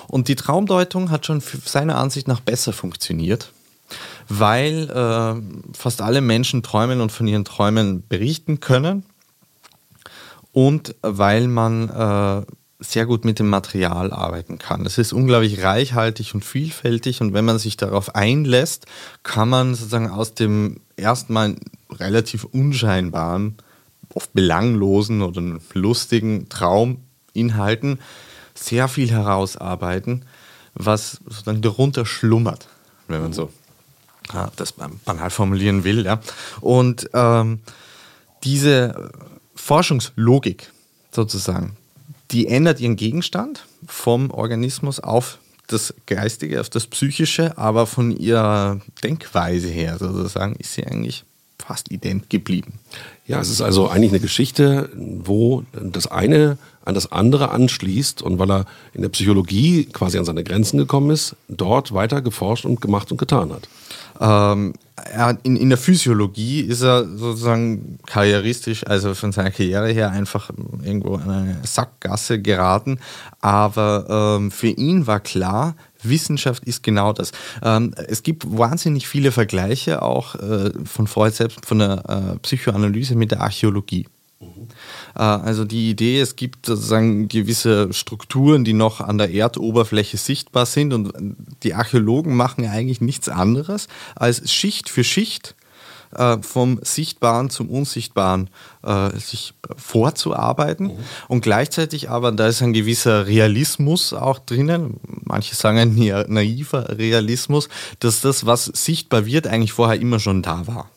Und 0.08 0.28
die 0.28 0.36
Traumdeutung 0.36 1.10
hat 1.10 1.26
schon 1.26 1.42
seiner 1.42 1.98
Ansicht 1.98 2.26
nach 2.26 2.40
besser 2.40 2.72
funktioniert 2.72 3.52
weil 4.28 4.90
äh, 4.90 5.76
fast 5.76 6.00
alle 6.00 6.20
Menschen 6.20 6.62
träumen 6.62 7.00
und 7.00 7.12
von 7.12 7.26
ihren 7.26 7.44
Träumen 7.44 8.06
berichten 8.08 8.60
können 8.60 9.04
und 10.52 10.94
weil 11.02 11.48
man 11.48 11.90
äh, 11.90 12.46
sehr 12.80 13.06
gut 13.06 13.24
mit 13.24 13.38
dem 13.38 13.48
Material 13.48 14.12
arbeiten 14.12 14.58
kann. 14.58 14.84
Es 14.84 14.98
ist 14.98 15.12
unglaublich 15.12 15.62
reichhaltig 15.62 16.34
und 16.34 16.44
vielfältig 16.44 17.20
und 17.20 17.32
wenn 17.32 17.44
man 17.44 17.58
sich 17.58 17.76
darauf 17.76 18.14
einlässt, 18.14 18.86
kann 19.22 19.48
man 19.48 19.74
sozusagen 19.74 20.10
aus 20.10 20.34
dem 20.34 20.80
erstmal 20.96 21.56
relativ 21.90 22.44
unscheinbaren, 22.44 23.56
oft 24.12 24.32
belanglosen 24.32 25.22
oder 25.22 25.42
lustigen 25.72 26.48
Trauminhalten 26.48 27.98
sehr 28.54 28.88
viel 28.88 29.10
herausarbeiten, 29.10 30.24
was 30.74 31.20
sozusagen 31.24 31.62
darunter 31.62 32.06
schlummert, 32.06 32.68
wenn 33.08 33.22
man 33.22 33.32
so 33.32 33.50
ja, 34.32 34.50
das 34.56 34.72
banal 34.72 35.30
formulieren 35.30 35.84
will. 35.84 36.04
Ja. 36.04 36.20
Und 36.60 37.10
ähm, 37.12 37.60
diese 38.44 39.10
Forschungslogik 39.54 40.72
sozusagen, 41.10 41.76
die 42.34 42.48
ändert 42.48 42.80
ihren 42.80 42.96
Gegenstand 42.96 43.64
vom 43.86 44.30
Organismus 44.30 44.98
auf 45.00 45.38
das 45.68 45.94
Geistige, 46.06 46.60
auf 46.60 46.68
das 46.68 46.86
Psychische, 46.88 47.56
aber 47.56 47.86
von 47.86 48.10
ihrer 48.10 48.80
Denkweise 49.02 49.68
her 49.68 49.96
sozusagen 49.98 50.56
ist 50.56 50.74
sie 50.74 50.84
eigentlich 50.84 51.24
fast 51.64 51.90
ident 51.90 52.28
geblieben. 52.28 52.80
Ja, 53.26 53.40
es 53.40 53.48
ist 53.48 53.62
also 53.62 53.88
eigentlich 53.88 54.10
eine 54.10 54.20
Geschichte, 54.20 54.90
wo 54.92 55.62
das 55.72 56.06
eine 56.08 56.58
an 56.84 56.94
das 56.94 57.10
andere 57.12 57.50
anschließt 57.52 58.20
und 58.20 58.38
weil 58.38 58.50
er 58.50 58.66
in 58.92 59.00
der 59.00 59.08
Psychologie 59.08 59.86
quasi 59.86 60.18
an 60.18 60.26
seine 60.26 60.44
Grenzen 60.44 60.76
gekommen 60.76 61.10
ist, 61.10 61.36
dort 61.48 61.94
weiter 61.94 62.20
geforscht 62.20 62.66
und 62.66 62.82
gemacht 62.82 63.10
und 63.10 63.16
getan 63.16 63.52
hat. 63.52 63.68
Ähm, 64.20 64.74
in, 65.42 65.56
in 65.56 65.70
der 65.70 65.78
Physiologie 65.78 66.60
ist 66.60 66.82
er 66.82 67.04
sozusagen 67.04 67.98
karrieristisch, 68.06 68.86
also 68.86 69.14
von 69.14 69.32
seiner 69.32 69.50
Karriere 69.50 69.88
her 69.88 70.10
einfach 70.10 70.50
irgendwo 70.82 71.16
in 71.16 71.30
eine 71.30 71.60
Sackgasse 71.64 72.40
geraten. 72.40 73.00
Aber 73.40 74.38
ähm, 74.38 74.50
für 74.52 74.68
ihn 74.68 75.06
war 75.06 75.18
klar, 75.18 75.74
Wissenschaft 76.02 76.64
ist 76.64 76.82
genau 76.82 77.12
das. 77.12 77.32
Ähm, 77.62 77.92
es 78.06 78.22
gibt 78.22 78.44
wahnsinnig 78.46 79.08
viele 79.08 79.32
Vergleiche 79.32 80.00
auch 80.02 80.36
äh, 80.36 80.70
von 80.84 81.08
Freud 81.08 81.34
selbst, 81.34 81.66
von 81.66 81.80
der 81.80 82.34
äh, 82.34 82.38
Psychoanalyse 82.38 83.16
mit 83.16 83.32
der 83.32 83.40
Archäologie. 83.40 84.06
Äh, 85.16 85.22
also 85.22 85.64
die 85.64 85.90
Idee, 85.90 86.20
es 86.20 86.36
gibt 86.36 86.66
sozusagen 86.66 87.28
gewisse 87.28 87.92
Strukturen, 87.92 88.64
die 88.64 88.72
noch 88.72 89.00
an 89.00 89.18
der 89.18 89.32
Erdoberfläche 89.32 90.16
sichtbar 90.16 90.66
sind 90.66 90.92
und 90.92 91.12
die 91.62 91.74
Archäologen 91.74 92.34
machen 92.36 92.66
eigentlich 92.66 93.00
nichts 93.00 93.28
anderes, 93.28 93.88
als 94.14 94.52
Schicht 94.52 94.88
für 94.88 95.04
Schicht 95.04 95.54
äh, 96.14 96.38
vom 96.42 96.78
Sichtbaren 96.82 97.50
zum 97.50 97.68
Unsichtbaren 97.70 98.48
äh, 98.82 99.10
sich 99.18 99.54
vorzuarbeiten 99.76 100.86
mhm. 100.86 100.98
und 101.28 101.40
gleichzeitig 101.40 102.10
aber, 102.10 102.32
da 102.32 102.46
ist 102.46 102.62
ein 102.62 102.72
gewisser 102.72 103.26
Realismus 103.26 104.12
auch 104.12 104.38
drinnen, 104.38 105.00
manche 105.24 105.54
sagen 105.54 105.78
ein 105.78 106.24
naiver 106.28 106.98
Realismus, 106.98 107.68
dass 107.98 108.20
das, 108.20 108.46
was 108.46 108.66
sichtbar 108.66 109.26
wird, 109.26 109.46
eigentlich 109.46 109.72
vorher 109.72 110.00
immer 110.00 110.20
schon 110.20 110.42
da 110.42 110.66
war. 110.66 110.90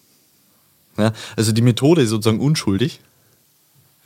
Ja, 0.97 1.13
also 1.35 1.51
die 1.51 1.61
Methode 1.61 2.01
ist 2.01 2.09
sozusagen 2.09 2.39
unschuldig, 2.39 2.99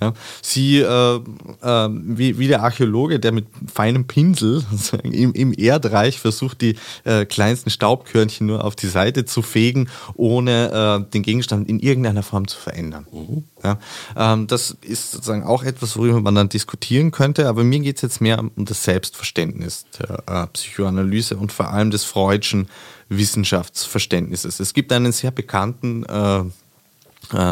Ja, 0.02 0.14
sie, 0.42 0.80
äh, 0.80 1.16
äh, 1.16 1.90
wie, 1.92 2.40
wie, 2.40 2.48
der 2.48 2.64
Archäologe, 2.64 3.20
der 3.20 3.32
mit 3.32 3.46
feinem 3.72 4.08
Pinsel 4.08 4.64
im, 5.04 5.32
im, 5.34 5.54
Erdreich 5.56 6.20
versucht, 6.20 6.62
die 6.62 6.76
äh, 7.04 7.26
kleinsten 7.26 7.70
Staubkörnchen 7.70 8.48
nur 8.48 8.66
auf 8.66 8.76
die 8.76 8.88
Seite 8.88 9.26
zu 9.26 9.44
fegen, 9.44 9.90
ohne 10.16 11.06
äh, 11.08 11.12
den 11.12 11.22
Gegenstand 11.22 11.70
in 11.70 11.80
irgendeiner 11.80 12.24
Form 12.24 12.48
zu 12.48 12.58
verändern. 12.58 13.06
Mhm. 13.12 13.44
Ja, 13.64 13.78
ähm, 14.18 14.48
das 14.48 14.76
ist 14.82 15.12
sozusagen 15.12 15.44
auch 15.44 15.64
etwas, 15.64 15.96
worüber 15.98 16.20
man 16.20 16.34
dann 16.34 16.50
diskutieren 16.50 17.12
könnte, 17.12 17.48
aber 17.48 17.64
mir 17.64 17.80
geht 17.82 17.98
es 17.98 18.02
jetzt 18.02 18.22
mehr 18.22 18.40
um 18.40 18.66
das 18.66 18.84
Selbstverständnis 18.84 19.86
der 20.00 20.24
äh, 20.26 20.48
Psychoanalyse 20.48 21.38
und 21.38 21.52
vor 21.52 21.70
allem 21.70 21.92
des 21.92 22.06
freudschen 22.06 22.70
Wissenschaftsverständnisses. 23.10 24.60
Es 24.60 24.74
gibt 24.74 24.92
einen 24.92 25.12
sehr 25.12 25.30
bekannten 25.30 26.04
äh, 26.06 26.44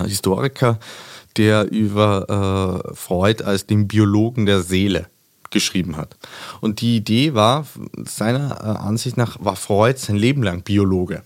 Historiker, 0.08 0.80
der 1.38 1.72
über 1.72 2.84
äh, 2.90 2.96
Freud 2.96 3.44
als 3.44 3.66
den 3.66 3.88
Biologen 3.88 4.46
der 4.46 4.62
Seele 4.62 5.08
geschrieben 5.52 5.98
hat. 5.98 6.18
Und 6.62 6.82
die 6.82 6.98
Idee 6.98 7.34
war, 7.34 7.66
seiner 8.06 8.60
äh, 8.62 8.80
Ansicht 8.80 9.18
nach 9.18 9.38
war 9.40 9.56
Freud 9.56 9.98
sein 9.98 10.16
Leben 10.16 10.44
lang 10.44 10.62
Biologe. 10.64 11.24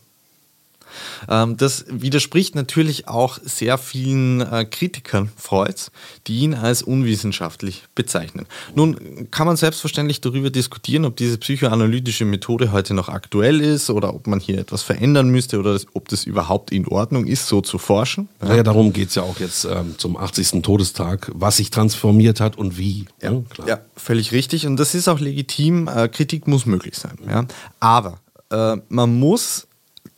Ähm, 1.29 1.57
das 1.57 1.85
widerspricht 1.89 2.55
natürlich 2.55 3.07
auch 3.07 3.39
sehr 3.43 3.77
vielen 3.77 4.41
äh, 4.41 4.65
Kritikern 4.65 5.29
Freuds, 5.35 5.91
die 6.27 6.39
ihn 6.39 6.53
als 6.53 6.81
unwissenschaftlich 6.81 7.83
bezeichnen. 7.95 8.45
Nun 8.75 9.29
kann 9.31 9.47
man 9.47 9.55
selbstverständlich 9.55 10.21
darüber 10.21 10.49
diskutieren, 10.49 11.05
ob 11.05 11.15
diese 11.15 11.37
psychoanalytische 11.37 12.25
Methode 12.25 12.71
heute 12.71 12.93
noch 12.93 13.09
aktuell 13.09 13.61
ist 13.61 13.89
oder 13.89 14.13
ob 14.13 14.27
man 14.27 14.39
hier 14.39 14.59
etwas 14.59 14.83
verändern 14.83 15.29
müsste 15.29 15.59
oder 15.59 15.79
ob 15.93 16.09
das 16.09 16.25
überhaupt 16.25 16.71
in 16.71 16.87
Ordnung 16.87 17.25
ist, 17.25 17.47
so 17.47 17.61
zu 17.61 17.77
forschen. 17.77 18.29
Ja, 18.41 18.55
ja 18.55 18.63
darum 18.63 18.93
geht 18.93 19.09
es 19.09 19.15
ja 19.15 19.23
auch 19.23 19.39
jetzt 19.39 19.65
ähm, 19.65 19.95
zum 19.97 20.17
80. 20.17 20.61
Todestag, 20.61 21.31
was 21.33 21.57
sich 21.57 21.69
transformiert 21.69 22.39
hat 22.39 22.57
und 22.57 22.77
wie. 22.77 23.05
Ja, 23.21 23.31
ja, 23.31 23.67
ja 23.67 23.79
völlig 23.95 24.31
richtig. 24.31 24.67
Und 24.67 24.77
das 24.77 24.95
ist 24.95 25.07
auch 25.07 25.19
legitim. 25.19 25.87
Äh, 25.87 26.07
Kritik 26.07 26.47
muss 26.47 26.65
möglich 26.65 26.97
sein. 26.97 27.17
Ja? 27.27 27.45
Aber 27.79 28.19
äh, 28.49 28.77
man 28.89 29.19
muss 29.19 29.67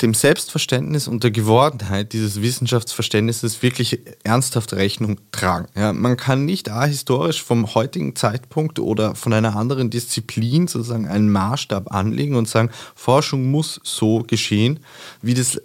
dem 0.02 0.14
Selbstverständnis 0.14 1.08
und 1.08 1.24
der 1.24 1.32
Gewordenheit 1.32 2.12
dieses 2.12 2.42
Wissenschaftsverständnisses 2.42 3.62
wirklich 3.62 4.02
ernsthaft 4.24 4.74
Rechnung 4.74 5.20
tragen. 5.32 5.68
Ja, 5.76 5.94
man 5.94 6.18
kann 6.18 6.44
nicht 6.44 6.70
ahistorisch 6.70 7.42
vom 7.42 7.74
heutigen 7.76 8.16
Zeitpunkt 8.16 8.80
oder 8.80 9.16
von 9.16 9.32
einer 9.32 9.56
anderen 9.56 9.90
Disziplin 9.90 10.68
sozusagen 10.68 11.08
einen 11.08 11.32
Maßstab 11.32 11.94
anlegen 11.94 12.36
und 12.36 12.50
sagen, 12.50 12.72
Forschung 12.94 13.50
muss 13.52 13.80
so 13.84 14.24
geschehen, 14.24 14.82
wie 15.22 15.34
das, 15.34 15.62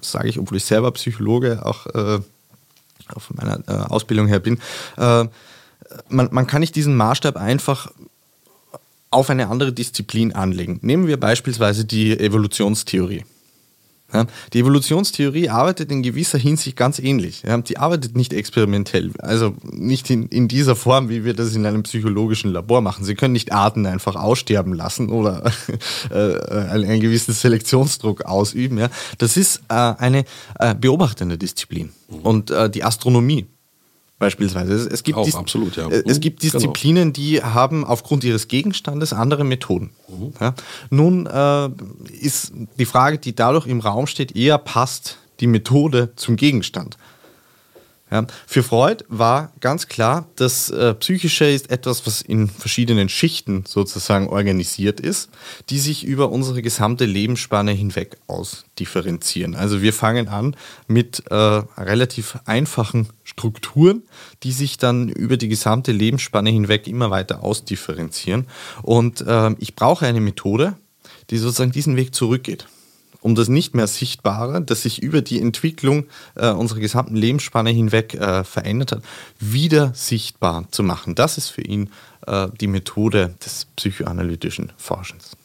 sage 0.00 0.28
ich, 0.28 0.38
obwohl 0.38 0.56
ich 0.56 0.64
selber 0.64 0.90
Psychologe 0.92 1.64
auch 1.64 1.86
äh, 1.86 2.20
von 3.16 3.36
meiner 3.36 3.60
äh, 3.68 3.72
Ausbildung 3.88 4.26
her 4.26 4.40
bin, 4.40 4.58
äh, 4.96 5.26
man, 6.08 6.28
man 6.30 6.46
kann 6.46 6.60
nicht 6.60 6.74
diesen 6.76 6.96
Maßstab 6.96 7.36
einfach 7.36 7.92
auf 9.10 9.30
eine 9.30 9.48
andere 9.48 9.72
Disziplin 9.72 10.32
anlegen. 10.32 10.78
Nehmen 10.82 11.06
wir 11.06 11.18
beispielsweise 11.18 11.84
die 11.84 12.18
Evolutionstheorie. 12.18 13.24
Ja, 14.12 14.26
die 14.52 14.60
Evolutionstheorie 14.60 15.50
arbeitet 15.50 15.92
in 15.92 16.02
gewisser 16.02 16.38
Hinsicht 16.38 16.76
ganz 16.76 16.98
ähnlich. 16.98 17.42
Ja, 17.46 17.56
die 17.58 17.78
arbeitet 17.78 18.16
nicht 18.16 18.32
experimentell, 18.32 19.12
also 19.18 19.54
nicht 19.62 20.10
in, 20.10 20.26
in, 20.26 20.48
dieser 20.48 20.74
Form, 20.74 21.08
wie 21.08 21.24
wir 21.24 21.32
das 21.34 21.54
in 21.54 21.64
einem 21.64 21.84
psychologischen 21.84 22.50
Labor 22.50 22.80
machen. 22.80 23.04
Sie 23.04 23.14
können 23.14 23.32
nicht 23.32 23.52
Arten 23.52 23.86
einfach 23.86 24.16
aussterben 24.16 24.74
lassen 24.74 25.10
oder 25.10 25.44
äh, 26.10 26.14
einen, 26.70 27.00
gewissen 27.00 27.34
Selektionsdruck 27.34 28.22
ausüben. 28.22 28.78
Ja. 28.78 28.90
Das 29.18 29.36
ist 29.36 29.62
äh, 29.68 29.74
eine 29.74 30.24
äh, 30.58 30.74
beobachtende 30.74 31.38
Disziplin. 31.38 31.90
Und 32.08 32.50
äh, 32.50 32.68
die 32.68 32.82
Astronomie 32.82 33.46
beispielsweise. 34.20 34.72
Es, 34.74 34.86
es 34.86 35.02
gibt, 35.02 35.18
Auch, 35.18 35.34
absolut, 35.34 35.74
ja. 35.74 35.88
Äh, 35.88 36.04
es 36.06 36.20
gibt 36.20 36.40
genau. 36.40 36.52
Disziplinen, 36.52 37.12
genau. 37.12 37.26
die 37.26 37.42
haben 37.42 37.84
aufgrund 37.84 38.22
ihres 38.22 38.46
Gegenstandes 38.46 39.12
andere 39.12 39.42
Methoden. 39.42 39.90
Mhm. 40.06 40.32
Ja. 40.40 40.54
Nun 40.90 41.26
äh, 41.26 41.70
ist 42.20 42.52
die 42.78 42.84
Frage, 42.84 43.18
die 43.18 43.34
dadurch 43.34 43.66
im 43.66 43.80
Raum 43.80 44.06
steht, 44.06 44.36
eher 44.36 44.58
passt 44.58 45.18
die 45.40 45.48
Methode 45.48 46.12
zum 46.14 46.36
Gegenstand. 46.36 46.96
Ja, 48.10 48.26
für 48.46 48.64
Freud 48.64 49.04
war 49.08 49.52
ganz 49.60 49.86
klar, 49.86 50.26
das 50.34 50.68
äh, 50.70 50.94
Psychische 50.94 51.44
ist 51.44 51.70
etwas, 51.70 52.06
was 52.06 52.22
in 52.22 52.48
verschiedenen 52.48 53.08
Schichten 53.08 53.64
sozusagen 53.66 54.28
organisiert 54.28 54.98
ist, 54.98 55.30
die 55.68 55.78
sich 55.78 56.04
über 56.04 56.30
unsere 56.30 56.60
gesamte 56.60 57.04
Lebensspanne 57.04 57.70
hinweg 57.70 58.16
ausdifferenzieren. 58.26 59.54
Also 59.54 59.80
wir 59.80 59.92
fangen 59.92 60.26
an 60.26 60.56
mit 60.88 61.22
äh, 61.30 61.34
relativ 61.34 62.38
einfachen 62.46 63.08
Strukturen, 63.22 64.02
die 64.42 64.52
sich 64.52 64.76
dann 64.76 65.08
über 65.08 65.36
die 65.36 65.48
gesamte 65.48 65.92
Lebensspanne 65.92 66.50
hinweg 66.50 66.88
immer 66.88 67.10
weiter 67.10 67.44
ausdifferenzieren. 67.44 68.48
Und 68.82 69.20
äh, 69.20 69.52
ich 69.60 69.76
brauche 69.76 70.04
eine 70.04 70.20
Methode, 70.20 70.76
die 71.30 71.38
sozusagen 71.38 71.70
diesen 71.70 71.94
Weg 71.94 72.12
zurückgeht 72.12 72.66
um 73.20 73.34
das 73.34 73.48
nicht 73.48 73.74
mehr 73.74 73.86
Sichtbare, 73.86 74.62
das 74.62 74.82
sich 74.82 75.02
über 75.02 75.22
die 75.22 75.40
Entwicklung 75.40 76.06
äh, 76.34 76.50
unserer 76.50 76.80
gesamten 76.80 77.16
Lebensspanne 77.16 77.70
hinweg 77.70 78.14
äh, 78.14 78.44
verändert 78.44 78.92
hat, 78.92 79.02
wieder 79.38 79.92
sichtbar 79.94 80.64
zu 80.70 80.82
machen. 80.82 81.14
Das 81.14 81.38
ist 81.38 81.48
für 81.48 81.62
ihn 81.62 81.90
äh, 82.26 82.48
die 82.60 82.66
Methode 82.66 83.34
des 83.44 83.66
psychoanalytischen 83.76 84.72
Forschens. 84.76 85.36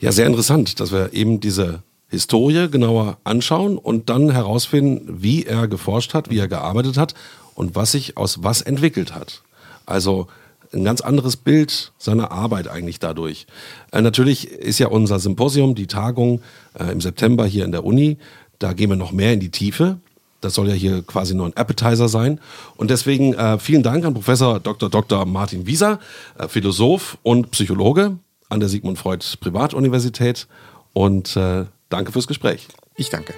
Ja, 0.00 0.12
sehr 0.12 0.26
interessant, 0.26 0.78
dass 0.78 0.92
wir 0.92 1.12
eben 1.12 1.40
diese 1.40 1.82
Historie 2.08 2.68
genauer 2.70 3.18
anschauen 3.24 3.76
und 3.76 4.08
dann 4.08 4.30
herausfinden, 4.30 5.22
wie 5.22 5.44
er 5.44 5.68
geforscht 5.68 6.14
hat, 6.14 6.30
wie 6.30 6.38
er 6.38 6.48
gearbeitet 6.48 6.96
hat 6.96 7.14
und 7.54 7.74
was 7.74 7.92
sich 7.92 8.16
aus 8.16 8.42
was 8.42 8.62
entwickelt 8.62 9.14
hat. 9.14 9.42
Also 9.84 10.28
ein 10.72 10.84
ganz 10.84 11.00
anderes 11.00 11.36
Bild 11.36 11.92
seiner 11.98 12.30
Arbeit 12.30 12.68
eigentlich 12.68 12.98
dadurch. 12.98 13.46
Äh, 13.92 14.02
natürlich 14.02 14.50
ist 14.50 14.78
ja 14.78 14.88
unser 14.88 15.18
Symposium, 15.18 15.74
die 15.74 15.86
Tagung 15.86 16.40
äh, 16.78 16.90
im 16.92 17.00
September 17.00 17.46
hier 17.46 17.64
in 17.64 17.72
der 17.72 17.84
Uni, 17.84 18.18
da 18.58 18.72
gehen 18.72 18.90
wir 18.90 18.96
noch 18.96 19.12
mehr 19.12 19.32
in 19.32 19.40
die 19.40 19.50
Tiefe. 19.50 19.98
Das 20.40 20.54
soll 20.54 20.68
ja 20.68 20.74
hier 20.74 21.02
quasi 21.02 21.34
nur 21.34 21.46
ein 21.46 21.56
Appetizer 21.56 22.08
sein. 22.08 22.40
Und 22.76 22.90
deswegen 22.90 23.34
äh, 23.34 23.58
vielen 23.58 23.82
Dank 23.82 24.04
an 24.04 24.14
Professor 24.14 24.60
Dr. 24.60 24.88
Dr. 24.88 25.24
Martin 25.26 25.66
Wieser, 25.66 25.98
äh, 26.38 26.46
Philosoph 26.48 27.18
und 27.22 27.50
Psychologe 27.50 28.18
an 28.48 28.60
der 28.60 28.68
Sigmund 28.68 28.98
Freud 28.98 29.24
Privatuniversität. 29.40 30.46
Und 30.92 31.36
äh, 31.36 31.64
danke 31.88 32.12
fürs 32.12 32.26
Gespräch. 32.26 32.68
Ich 32.96 33.10
danke. 33.10 33.34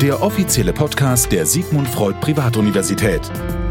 Der 0.00 0.22
offizielle 0.22 0.72
Podcast 0.72 1.32
der 1.32 1.44
Sigmund 1.44 1.88
Freud 1.88 2.20
Privatuniversität. 2.20 3.20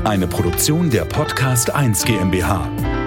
Eine 0.03 0.27
Produktion 0.27 0.89
der 0.89 1.05
Podcast 1.05 1.73
1 1.73 2.03
GmbH. 2.03 3.06